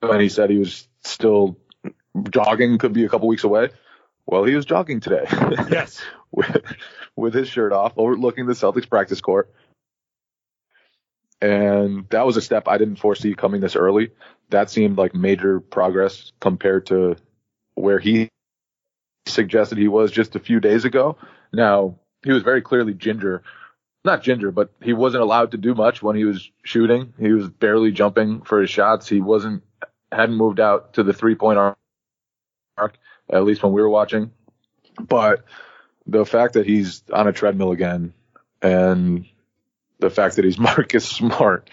[0.03, 1.59] And he said he was still
[2.31, 3.71] jogging, could be a couple weeks away.
[4.27, 5.27] Well, he was jogging today.
[5.71, 6.01] Yes.
[6.31, 6.63] with,
[7.17, 9.53] with his shirt off, overlooking the Celtics practice court.
[11.41, 14.11] And that was a step I didn't foresee coming this early.
[14.51, 17.17] That seemed like major progress compared to
[17.75, 18.29] where he
[19.33, 21.17] suggested he was just a few days ago.
[21.53, 23.43] Now, he was very clearly ginger,
[24.05, 27.15] not ginger, but he wasn't allowed to do much when he was shooting.
[27.19, 29.09] He was barely jumping for his shots.
[29.09, 29.63] He wasn't,
[30.13, 32.95] hadn't moved out to the three point arc,
[33.33, 34.33] at least when we were watching.
[35.01, 35.45] But
[36.07, 38.13] the fact that he's on a treadmill again
[38.61, 39.27] and
[39.99, 41.71] the fact that he's Marcus Smart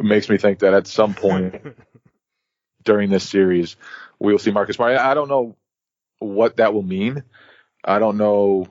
[0.00, 1.54] makes me think that at some point
[2.84, 3.76] during this series
[4.18, 4.96] we'll see Marcus Smart.
[4.96, 5.56] I I don't know
[6.18, 7.22] what that will mean.
[7.84, 8.66] I don't know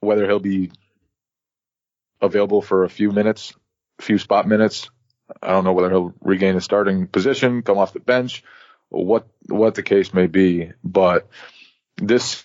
[0.00, 0.70] whether he'll be
[2.20, 3.54] available for a few minutes,
[3.98, 4.90] a few spot minutes.
[5.42, 8.42] I don't know whether he'll regain a starting position, come off the bench,
[8.88, 10.72] what what the case may be.
[10.82, 11.28] But
[11.96, 12.44] this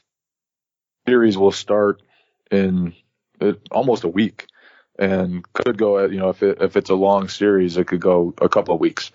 [1.07, 2.01] series will start
[2.51, 2.93] in
[3.71, 4.47] almost a week
[4.97, 8.33] and could go you know if it if it's a long series it could go
[8.39, 9.11] a couple of weeks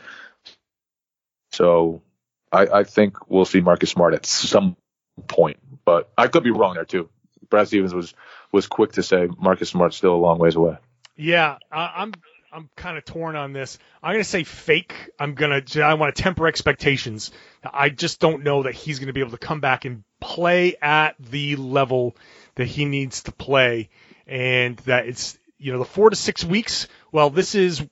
[1.53, 2.03] so
[2.51, 4.77] i i think we'll see marcus smart at some
[5.27, 7.09] point but i could be wrong there too
[7.51, 8.15] brad stevens was
[8.53, 10.77] was quick to say marcus smart's still a long ways away
[11.17, 12.15] Yeah, I'm
[12.53, 13.79] I'm kind of torn on this.
[14.03, 14.95] I'm gonna say fake.
[15.19, 17.33] I'm gonna I want to temper expectations.
[17.65, 21.17] I just don't know that he's gonna be able to come back and play at
[21.19, 22.17] the level
[22.55, 23.91] that he needs to play,
[24.29, 26.87] and that it's you know the four to six weeks.
[27.11, 27.85] Well, this is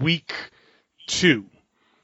[0.00, 0.32] week
[1.06, 1.46] two,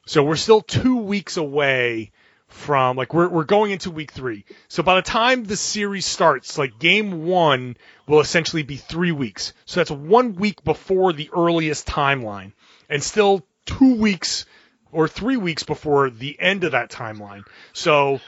[0.06, 2.12] so we're still two weeks away
[2.48, 4.44] from like we're we're going into week three.
[4.68, 9.52] So by the time the series starts, like game one will essentially be three weeks.
[9.66, 12.52] So that's one week before the earliest timeline,
[12.88, 14.46] and still two weeks
[14.90, 17.44] or three weeks before the end of that timeline.
[17.74, 18.20] So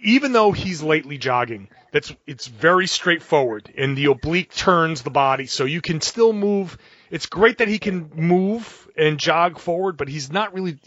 [0.00, 5.46] even though he's lately jogging, that's it's very straightforward, and the oblique turns the body,
[5.46, 6.78] so you can still move.
[7.10, 10.78] It's great that he can move and jog forward, but he's not really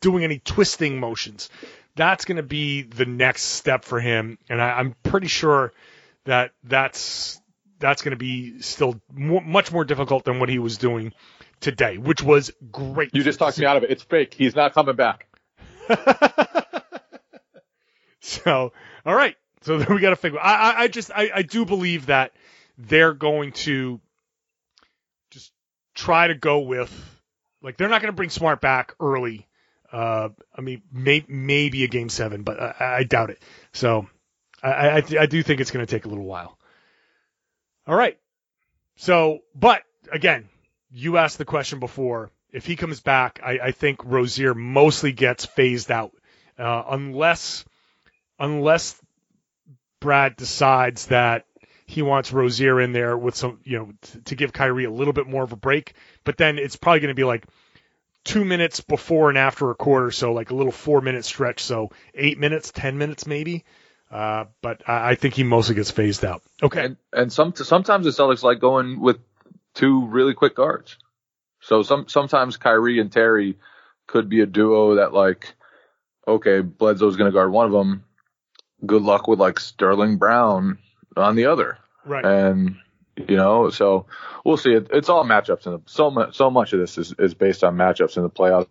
[0.00, 1.48] doing any twisting motions.
[1.94, 5.72] That's going to be the next step for him, and I, I'm pretty sure
[6.24, 7.40] that that's
[7.78, 11.12] that's going to be still more, much more difficult than what he was doing
[11.60, 13.14] today, which was great.
[13.14, 15.26] you just talked me out of it it's fake he's not coming back
[18.20, 18.72] so,
[19.04, 19.36] all right.
[19.62, 20.40] So then we got to figure.
[20.40, 22.32] I, I, I just, I, I do believe that
[22.78, 24.00] they're going to
[25.30, 25.52] just
[25.94, 26.92] try to go with,
[27.62, 29.46] like, they're not going to bring Smart back early.
[29.92, 33.42] Uh, I mean, may, maybe a game seven, but I, I doubt it.
[33.72, 34.08] So,
[34.62, 36.58] I, I, I do think it's going to take a little while.
[37.86, 38.18] All right.
[38.96, 40.48] So, but again,
[40.90, 42.30] you asked the question before.
[42.52, 46.12] If he comes back, I, I think Rozier mostly gets phased out,
[46.58, 47.64] uh, unless
[48.38, 49.00] unless
[50.00, 51.46] Brad decides that
[51.86, 55.12] he wants Rozier in there with some, you know, t- to give Kyrie a little
[55.12, 55.94] bit more of a break.
[56.24, 57.46] But then it's probably going to be like
[58.24, 61.90] two minutes before and after a quarter, so like a little four minute stretch, so
[62.14, 63.64] eight minutes, ten minutes maybe.
[64.10, 66.42] Uh, but I, I think he mostly gets phased out.
[66.62, 66.84] Okay.
[66.84, 69.18] and and some sometimes the Celtics like going with
[69.74, 70.98] two really quick guards.
[71.60, 73.58] So some sometimes Kyrie and Terry
[74.06, 75.54] could be a duo that like,
[76.26, 78.04] okay, Bledsoe's going to guard one of them,
[78.84, 80.78] good luck with like Sterling Brown
[81.16, 81.78] on the other.
[82.04, 82.24] Right.
[82.24, 82.76] And
[83.16, 84.06] you know, so
[84.44, 84.72] we'll see.
[84.72, 87.76] It, it's all matchups, and so much so much of this is, is based on
[87.76, 88.68] matchups in the playoffs.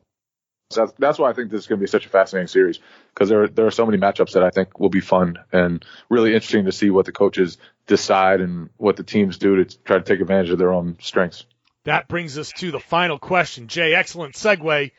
[0.75, 2.79] That's that's why I think this is going to be such a fascinating series
[3.13, 6.33] because there there are so many matchups that I think will be fun and really
[6.33, 10.03] interesting to see what the coaches decide and what the teams do to try to
[10.03, 11.45] take advantage of their own strengths.
[11.83, 13.67] That brings us to the final question.
[13.67, 14.91] Jay, excellent segue.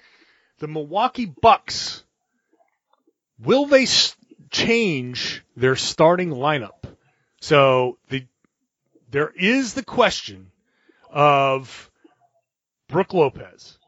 [0.59, 2.05] The Milwaukee Bucks,
[3.39, 3.87] will they
[4.51, 6.85] change their starting lineup?
[7.41, 8.27] So the
[9.13, 10.51] there is the question
[11.11, 11.91] of
[12.89, 13.79] Brook Lopez.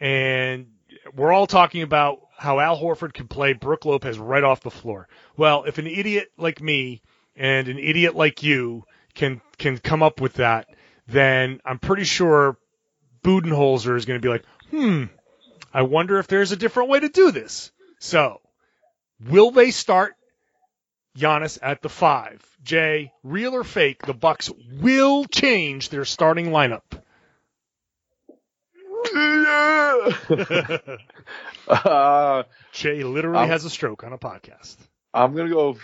[0.00, 0.68] And
[1.14, 5.08] we're all talking about how Al Horford can play Brook Lopez right off the floor.
[5.36, 7.02] Well, if an idiot like me
[7.36, 10.68] and an idiot like you can can come up with that,
[11.08, 12.56] then I'm pretty sure
[13.24, 15.04] Budenholzer is going to be like, hmm,
[15.74, 17.72] I wonder if there's a different way to do this.
[17.98, 18.40] So,
[19.28, 20.14] will they start
[21.16, 22.42] Giannis at the five?
[22.62, 26.82] Jay, real or fake, the Bucks will change their starting lineup.
[31.68, 34.76] uh, Jay literally Um, has a stroke on a podcast.
[35.14, 35.76] I'm gonna go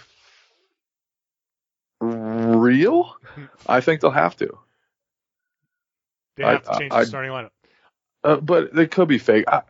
[2.01, 3.17] real.
[3.67, 4.57] I think they'll have to,
[6.37, 7.51] They I- have to change I- the starting lineup.
[8.25, 9.45] uh, but they could be fake.
[9.49, 9.63] I,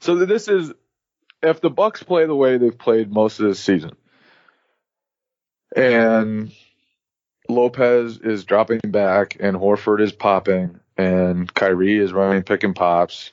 [0.00, 0.72] so this is
[1.42, 3.92] if the Bucks play the way they've played most of this season,
[5.74, 6.52] and
[7.48, 13.32] Lopez is dropping back, and Horford is popping, and Kyrie is running pick and pops.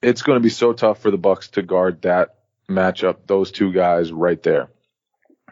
[0.00, 2.36] It's going to be so tough for the Bucks to guard that
[2.68, 4.68] matchup, those two guys right there.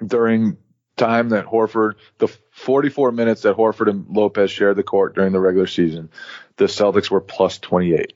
[0.05, 0.57] During
[0.97, 5.41] time that Horford, the 44 minutes that Horford and Lopez shared the court during the
[5.41, 6.11] regular season,
[6.57, 8.13] the Celtics were plus 28.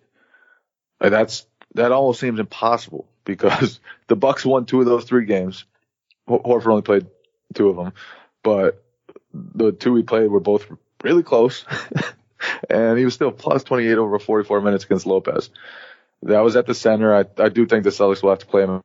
[1.00, 5.64] And that's that almost seems impossible because the Bucks won two of those three games.
[6.28, 7.06] Horford only played
[7.52, 7.92] two of them,
[8.42, 8.84] but
[9.32, 10.66] the two we played were both
[11.02, 11.64] really close,
[12.70, 15.50] and he was still plus 28 over 44 minutes against Lopez.
[16.22, 17.14] That was at the center.
[17.14, 18.80] I I do think the Celtics will have to play him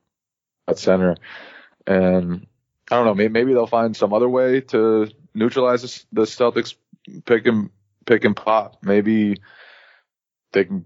[0.68, 1.16] at center,
[1.86, 2.46] and
[2.90, 3.14] I don't know.
[3.14, 6.74] Maybe, maybe they'll find some other way to neutralize the, Celtics
[7.24, 7.70] pick and
[8.04, 8.78] pick and pop.
[8.82, 9.40] Maybe
[10.52, 10.84] they can.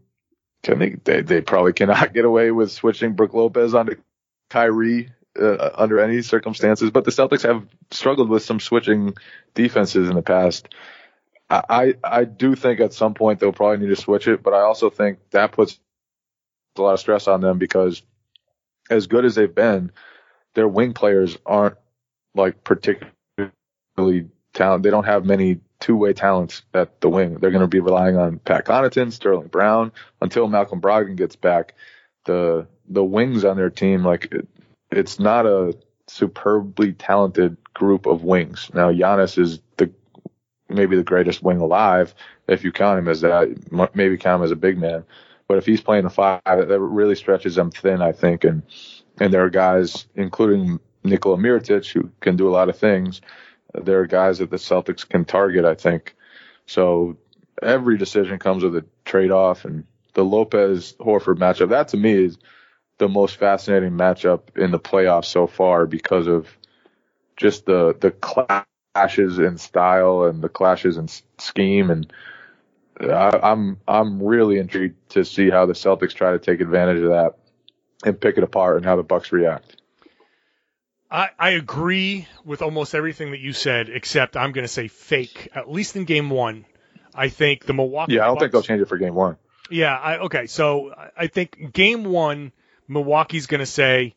[0.62, 1.20] Can they, they?
[1.20, 3.96] They probably cannot get away with switching Brook Lopez onto
[4.48, 6.90] Kyrie uh, under any circumstances.
[6.90, 9.14] But the Celtics have struggled with some switching
[9.54, 10.68] defenses in the past.
[11.50, 14.60] I I, do think at some point they'll probably need to switch it, but I
[14.60, 15.78] also think that puts
[16.76, 18.02] a lot of stress on them because
[18.90, 19.92] as good as they've been,
[20.54, 21.76] their wing players aren't
[22.34, 24.84] like particularly talented.
[24.84, 27.34] They don't have many two-way talents at the wing.
[27.34, 31.74] They're going to be relying on Pat Connaughton, Sterling Brown until Malcolm Brogdon gets back.
[32.24, 34.32] The the wings on their team, like
[34.96, 35.76] it's not a
[36.06, 38.70] superbly talented group of wings.
[38.72, 39.90] Now Giannis is the
[40.68, 42.14] maybe the greatest wing alive
[42.48, 43.48] if you count him as that.
[43.94, 45.04] Maybe count him as a big man.
[45.46, 48.44] But if he's playing the five, that really stretches them thin, I think.
[48.44, 48.62] And
[49.18, 53.20] and there are guys, including Nikola Mirotic, who can do a lot of things.
[53.74, 56.16] There are guys that the Celtics can target, I think.
[56.66, 57.16] So
[57.62, 62.12] every decision comes with a trade off, and the Lopez Horford matchup, that to me
[62.12, 62.38] is
[63.04, 66.48] the most fascinating matchup in the playoffs so far because of
[67.36, 71.06] just the the clashes in style and the clashes in
[71.38, 72.10] scheme and
[72.98, 77.10] I, I'm I'm really intrigued to see how the Celtics try to take advantage of
[77.10, 77.34] that
[78.06, 79.76] and pick it apart and how the Bucks react.
[81.10, 85.50] I, I agree with almost everything that you said, except I'm going to say fake.
[85.54, 86.64] At least in Game One,
[87.14, 88.14] I think the Milwaukee.
[88.14, 89.36] Yeah, I don't think they'll change it for game one.
[89.70, 90.46] Yeah, I, okay.
[90.46, 92.52] So I- I think game one,
[92.88, 94.14] Milwaukee's going to say,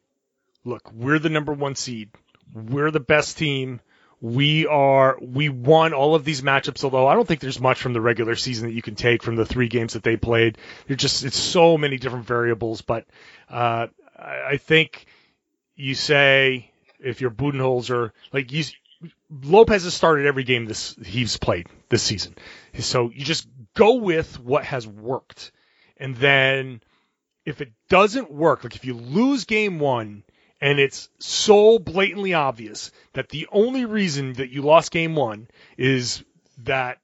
[0.63, 2.09] look, we're the number one seed.
[2.53, 3.81] We're the best team.
[4.19, 7.93] We are, we won all of these matchups, although I don't think there's much from
[7.93, 10.57] the regular season that you can take from the three games that they played.
[10.87, 13.05] They're just, it's so many different variables, but,
[13.49, 15.05] uh, I, I think
[15.75, 18.63] you say, if you're Budenholzer, like you,
[19.43, 22.35] Lopez has started every game this he's played this season.
[22.79, 25.51] So you just go with what has worked.
[25.97, 26.81] And then
[27.47, 30.21] if it doesn't work, like if you lose game one
[30.59, 36.25] and it's so blatantly obvious that the only reason that you lost game one is
[36.65, 36.97] that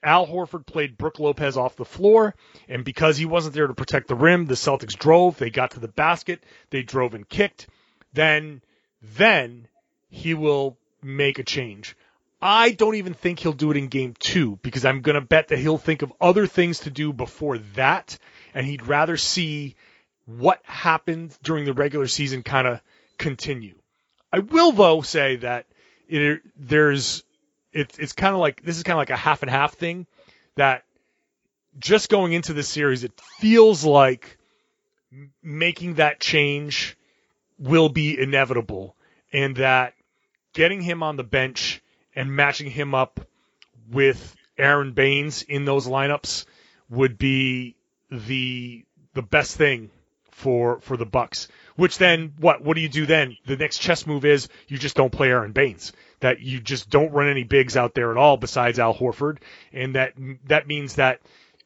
[0.00, 2.36] Al Horford played Brook Lopez off the floor,
[2.68, 5.80] and because he wasn't there to protect the rim, the Celtics drove, they got to
[5.80, 7.66] the basket, they drove and kicked,
[8.12, 8.62] then
[9.02, 9.66] then
[10.08, 11.96] he will make a change.
[12.40, 15.48] I don't even think he'll do it in game two because I'm going to bet
[15.48, 18.18] that he'll think of other things to do before that,
[18.54, 19.74] and he'd rather see
[20.26, 22.80] what happened during the regular season kind of
[23.18, 23.74] continue.
[24.32, 25.66] I will though say that
[26.08, 27.24] it, there's
[27.72, 30.06] it, it's kind of like this is kind of like a half and half thing
[30.56, 30.84] that
[31.78, 34.38] just going into the series, it feels like
[35.42, 36.96] making that change
[37.58, 38.96] will be inevitable,
[39.32, 39.94] and that
[40.52, 41.82] getting him on the bench
[42.14, 43.20] and matching him up
[43.90, 46.46] with Aron Baynes in those lineups
[46.88, 47.76] would be
[48.10, 48.84] the
[49.14, 49.90] the best thing
[50.30, 51.48] for for the Bucks.
[51.76, 53.36] Which then what what do you do then?
[53.46, 55.92] The next chess move is you just don't play Aron Baynes.
[56.20, 59.38] That you just don't run any bigs out there at all besides Al Horford,
[59.72, 60.14] and that
[60.46, 61.20] that means that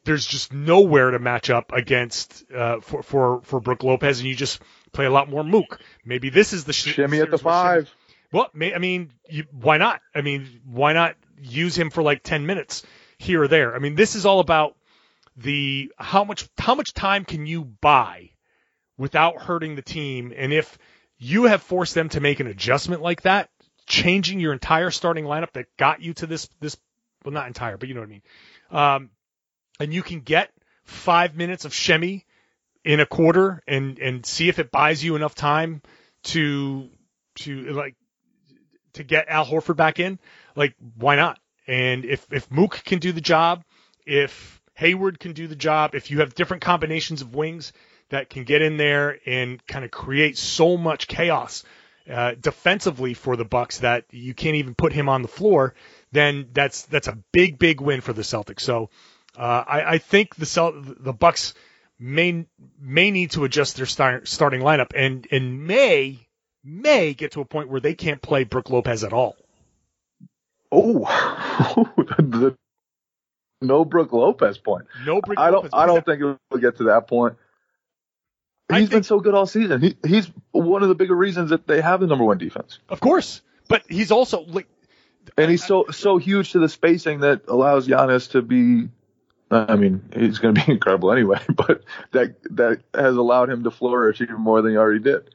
[0.05, 4.34] there's just nowhere to match up against uh, for for for Brook Lopez, and you
[4.34, 4.61] just
[4.93, 5.80] play a lot more Mook.
[6.05, 7.95] Maybe this is the sh- Shimmy at the series where Shimmy- five.
[8.32, 10.01] well, may, I mean, you, why not?
[10.14, 12.84] I mean, why not use him for like 10 minutes
[13.18, 13.74] here or there?
[13.74, 14.76] I mean, this is all about
[15.39, 18.30] the how much how much time can you buy
[18.97, 20.76] without hurting the team, and if
[21.16, 23.49] you have forced them to make an adjustment like that,
[23.86, 26.76] changing your entire starting lineup that got you to this this
[27.24, 28.22] well not entire, but you know what I mean.
[28.70, 29.11] Um,
[29.80, 30.51] and you can get
[30.84, 32.26] five minutes of Semi
[32.84, 35.82] in a quarter and and see if it buys you enough time
[36.24, 36.89] to
[37.36, 37.95] to like
[38.95, 40.18] to get Al Horford back in,
[40.57, 41.39] like why not?
[41.68, 43.62] And if if Mook can do the job,
[44.05, 47.72] if Hayward can do the job, if you have different combinations of wings
[48.11, 51.64] that can get in there and kind of create so much chaos
[52.09, 55.74] uh, defensively for the Bucks that you can't even put him on the floor,
[56.12, 58.61] then that's that's a big big win for the Celtics.
[58.61, 58.89] So
[59.37, 61.55] uh, I, I think the Cel- the Bucks
[61.99, 62.47] may
[62.81, 66.29] may need to adjust their start, starting lineup and and may
[66.62, 69.35] may get to a point where they can't play Brook Lopez at all.
[70.70, 71.05] Oh,
[73.61, 74.87] no Brook Lopez point.
[75.05, 75.65] No Brook I don't.
[75.65, 75.71] Lopez.
[75.73, 77.37] I don't think it'll get to that point.
[78.73, 79.81] He's been so good all season.
[79.81, 83.01] He, he's one of the bigger reasons that they have the number one defense, Of
[83.01, 84.69] course, but he's also like
[85.37, 88.89] and he's so so huge to the spacing that allows Giannis to be.
[89.51, 93.71] I mean, he's going to be incredible anyway, but that that has allowed him to
[93.71, 95.35] flourish even more than he already did.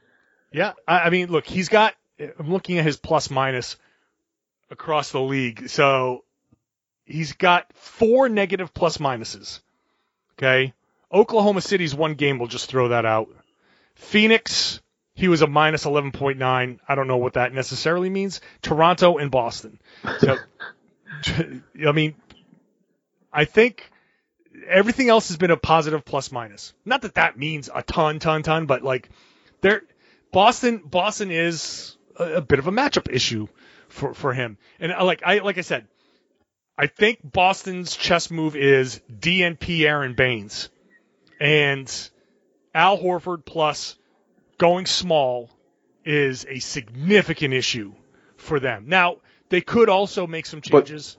[0.52, 1.94] Yeah, I, I mean, look, he's got.
[2.38, 3.76] I'm looking at his plus minus
[4.70, 5.68] across the league.
[5.68, 6.23] So
[7.04, 9.60] he's got four negative plus minuses.
[10.36, 10.72] Okay,
[11.12, 12.38] Oklahoma City's one game.
[12.38, 13.28] We'll just throw that out.
[13.94, 14.80] Phoenix,
[15.14, 16.78] he was a minus 11.9.
[16.88, 18.40] I don't know what that necessarily means.
[18.62, 19.78] Toronto and Boston.
[20.18, 20.36] So,
[21.86, 22.16] I mean,
[23.32, 23.88] I think
[24.68, 26.72] everything else has been a positive plus minus.
[26.84, 29.08] Not that that means a ton, ton, ton, but like
[29.60, 29.82] there,
[30.32, 33.46] Boston, Boston is a, a bit of a matchup issue
[33.88, 34.58] for for him.
[34.80, 35.86] And uh, like I like I said,
[36.76, 40.70] I think Boston's chess move is DNP Aron Baynes
[41.40, 42.10] and
[42.74, 43.96] Al Horford plus
[44.58, 45.50] going small
[46.04, 47.92] is a significant issue
[48.36, 48.84] for them.
[48.88, 49.18] Now
[49.50, 51.16] they could also make some But- changes.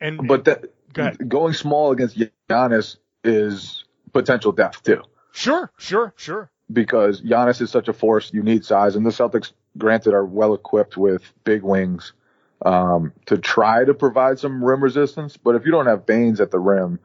[0.00, 2.18] and But that Go going small against
[2.50, 5.02] Giannis is potential depth too.
[5.30, 6.50] sure, sure, sure.
[6.70, 8.30] because Giannis is such a force.
[8.34, 12.12] You need size, and the Celtics, granted, are well equipped with big wings
[12.64, 15.36] um, to try to provide some rim resistance.
[15.36, 17.00] But if you don't have Baynes at the rim,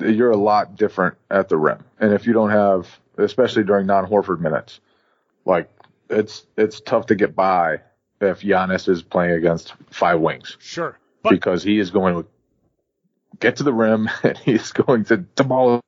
[0.00, 1.84] you're a lot different at the rim.
[1.98, 4.80] And if you don't have, especially during non-Horford minutes,
[5.44, 5.70] like
[6.10, 7.80] it's it's tough to get by
[8.20, 10.98] if Giannis is playing against five wings Sure.
[11.22, 12.28] But because he is going to
[13.40, 15.80] get to the rim and he's going to demolish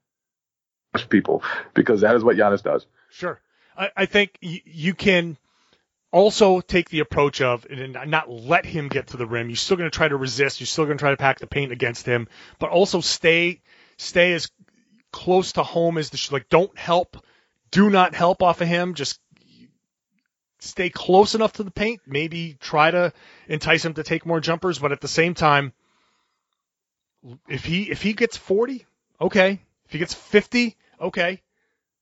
[1.08, 1.42] people
[1.74, 2.86] because that is what Giannis does.
[3.10, 3.40] Sure.
[3.76, 5.36] I, I think y- you can
[6.16, 9.50] also take the approach of and not let him get to the rim.
[9.50, 10.60] You're still going to try to resist.
[10.60, 12.26] You're still going to try to pack the paint against him,
[12.58, 13.60] but also stay
[13.98, 14.48] stay as
[15.12, 16.48] close to home as the like.
[16.48, 17.22] Don't help.
[17.70, 18.94] Do not help off of him.
[18.94, 19.20] Just
[20.60, 22.00] stay close enough to the paint.
[22.06, 23.12] Maybe try to
[23.46, 25.74] entice him to take more jumpers, but at the same time,
[27.46, 28.86] if he if he gets 40,
[29.20, 29.60] okay.
[29.84, 31.42] If he gets 50, okay.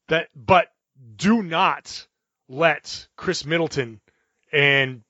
[0.06, 0.68] That but
[1.16, 2.06] do not
[2.48, 4.00] let Khris Middleton
[4.54, 5.02] and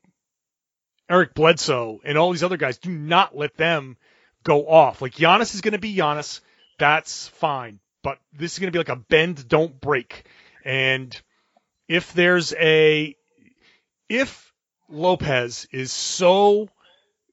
[1.08, 3.96] Eric Bledsoe and all these other guys do not let them
[4.42, 5.02] go off.
[5.02, 6.40] Like Giannis is going to be Giannis,
[6.78, 7.78] that's fine.
[8.02, 10.24] But this is going to be like a bend don't break.
[10.64, 11.14] And
[11.88, 13.16] if there's a
[14.08, 14.52] if
[14.88, 16.68] Lopez is so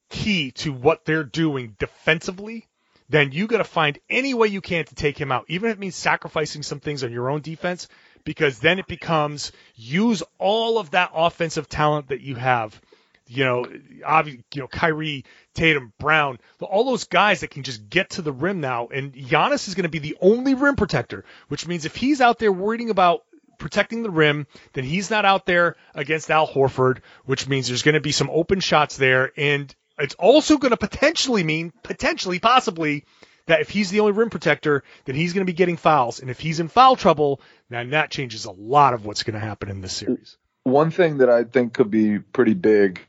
[0.10, 2.68] key to what they're doing defensively,
[3.10, 5.78] then you got to find any way you can to take him out, even if
[5.78, 7.88] it means sacrificing some things on your own defense,
[8.24, 12.80] because then it becomes use all of that offensive talent that you have.
[13.28, 13.66] You know,
[14.06, 18.34] obviously, you know, Kyrie, Tatum, Brown, all those guys that can just get to the
[18.34, 18.88] rim now.
[18.88, 22.40] And Giannis is going to be the only rim protector, which means if he's out
[22.40, 23.24] there worrying about
[23.58, 27.96] protecting the rim, then he's not out there against Al Horford, which means there's going
[27.96, 29.32] to be some open shots there.
[29.38, 33.06] And it's also going to potentially mean, potentially, possibly,
[33.46, 36.20] that if he's the only rim protector, then he's going to be getting fouls.
[36.20, 39.46] And if he's in foul trouble, then that changes a lot of what's going to
[39.46, 40.38] happen in this series.
[40.64, 43.00] One thing that I think could be pretty big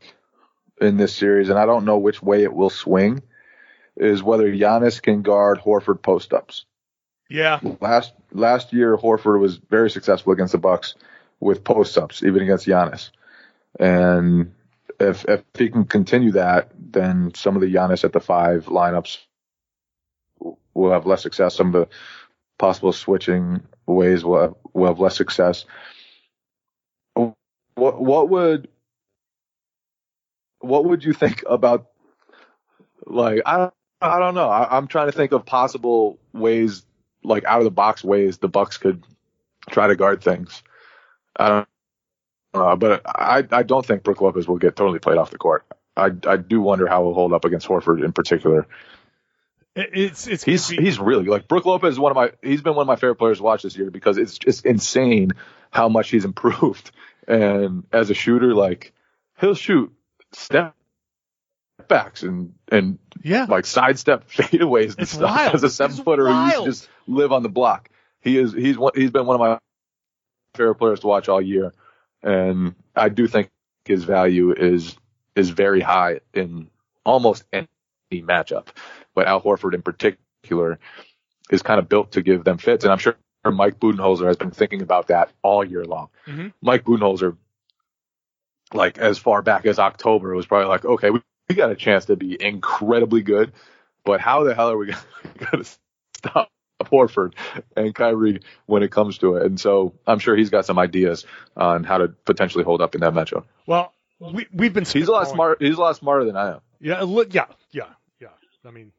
[0.81, 3.21] in this series, and I don't know which way it will swing,
[3.95, 6.65] is whether Giannis can guard Horford post ups.
[7.29, 7.59] Yeah.
[7.79, 10.95] Last last year, Horford was very successful against the Bucks
[11.39, 13.11] with post ups, even against Giannis.
[13.79, 14.53] And
[14.99, 19.19] if if he can continue that, then some of the Giannis at the five lineups
[20.73, 21.55] will have less success.
[21.55, 21.89] Some of the
[22.59, 25.65] possible switching ways will have, will have less success.
[27.75, 28.69] What what would
[30.59, 31.87] what would you think about
[33.05, 33.71] like I
[34.01, 34.49] I don't know.
[34.49, 36.85] I, I'm trying to think of possible ways
[37.23, 39.05] like out of the box ways the Bucks could
[39.69, 40.63] try to guard things.
[41.37, 41.67] I don't
[42.53, 45.65] uh, but I I don't think Brook Lopez will get totally played off the court.
[45.97, 48.67] I I do wonder how he'll hold up against Horford in particular.
[49.75, 52.61] It- It's, it's, He's be- he's really like Brook Lopez is one of my he's
[52.61, 55.31] been one of my favorite players to watch this year because it's just insane
[55.71, 56.91] how much he's improved.
[57.27, 58.93] And as a shooter, like
[59.39, 59.91] he'll shoot
[60.33, 60.75] step
[61.87, 63.45] backs and and yeah.
[63.49, 65.29] like sidestep fadeaways and It's stuff.
[65.35, 65.55] wild.
[65.55, 67.89] As a It's seven footer who used to just live on the block,
[68.21, 69.59] he is he's one, he's been one of my
[70.55, 71.73] favorite players to watch all year,
[72.21, 73.49] and I do think
[73.85, 74.95] his value is
[75.35, 76.69] is very high in
[77.05, 77.67] almost any
[78.13, 78.67] matchup.
[79.15, 80.79] But Al Horford in particular
[81.51, 84.51] is kind of built to give them fits, and I'm sure Mike Budenholzer has been
[84.51, 86.09] thinking about that all year long.
[86.25, 86.53] Mhm.
[86.61, 87.35] Mike Budenholzer,
[88.73, 92.05] like as far back as October, was probably like, okay, we, we got a chance
[92.05, 93.51] to be incredibly good,
[94.05, 94.87] but how the hell are we
[95.51, 95.69] going to
[96.17, 96.49] stop
[96.81, 97.33] Horford
[97.75, 99.45] and Kyrie when it comes to it?
[99.45, 103.01] And so I'm sure he's got some ideas on how to potentially hold up in
[103.01, 103.43] that matchup.
[103.67, 105.61] Well, we, we've been He's a lot smart.
[105.61, 106.61] He's a lot smarter than I am.
[106.79, 107.83] Yeah, yeah, yeah,
[108.19, 108.27] yeah.
[108.65, 108.91] I mean.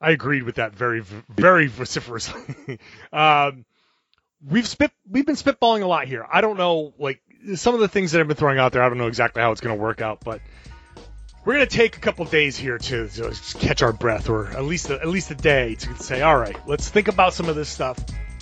[0.00, 2.78] I agreed with that very, very vociferously.
[3.12, 3.64] um,
[4.46, 6.26] we've spit, we've been spitballing a lot here.
[6.30, 7.20] I don't know, like
[7.54, 8.82] some of the things that I've been throwing out there.
[8.82, 10.40] I don't know exactly how it's going to work out, but
[11.44, 14.64] we're going to take a couple days here to, to catch our breath, or at
[14.64, 17.56] least a, at least a day to say, all right, let's think about some of
[17.56, 17.98] this stuff.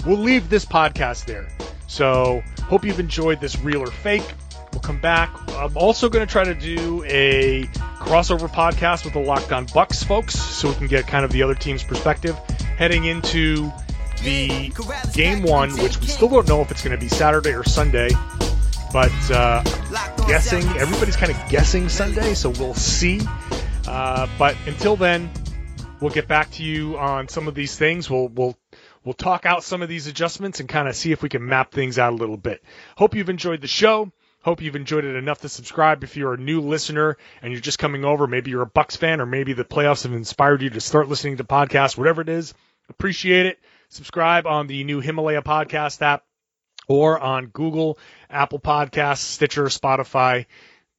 [0.06, 1.48] We'll leave this podcast there.
[1.88, 4.24] So hope you've enjoyed this real or fake.
[4.72, 5.30] We'll come back.
[5.50, 7.64] I'm also going to try to do a
[8.00, 11.42] crossover podcast with the Locked On Bucks folks, so we can get kind of the
[11.42, 12.36] other team's perspective
[12.76, 13.70] heading into
[14.22, 14.72] the
[15.12, 18.10] game one, which we still don't know if it's going to be Saturday or Sunday.
[18.92, 19.62] But uh,
[20.26, 23.20] guessing, everybody's kind of guessing Sunday, so we'll see.
[23.86, 25.30] Uh, but until then,
[26.00, 28.10] we'll get back to you on some of these things.
[28.10, 28.56] We'll we'll
[29.04, 31.72] we'll talk out some of these adjustments and kind of see if we can map
[31.72, 32.62] things out a little bit.
[32.96, 34.12] Hope you've enjoyed the show.
[34.42, 36.02] Hope you've enjoyed it enough to subscribe.
[36.02, 39.20] If you're a new listener and you're just coming over, maybe you're a Bucks fan,
[39.20, 42.52] or maybe the playoffs have inspired you to start listening to podcasts, whatever it is,
[42.88, 43.58] appreciate it.
[43.88, 46.24] Subscribe on the new Himalaya podcast app
[46.88, 50.46] or on Google, Apple Podcasts, Stitcher, Spotify,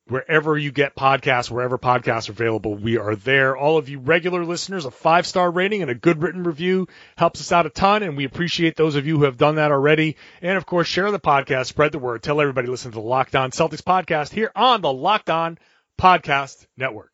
[0.07, 3.55] wherever you get podcasts, wherever podcasts are available, we are there.
[3.55, 6.87] All of you regular listeners, a five star rating and a good written review
[7.17, 9.71] helps us out a ton, and we appreciate those of you who have done that
[9.71, 10.17] already.
[10.41, 13.35] And of course, share the podcast, spread the word, tell everybody listen to the Locked
[13.35, 15.57] On Celtics podcast here on the Locked On
[15.99, 17.11] Podcast Network.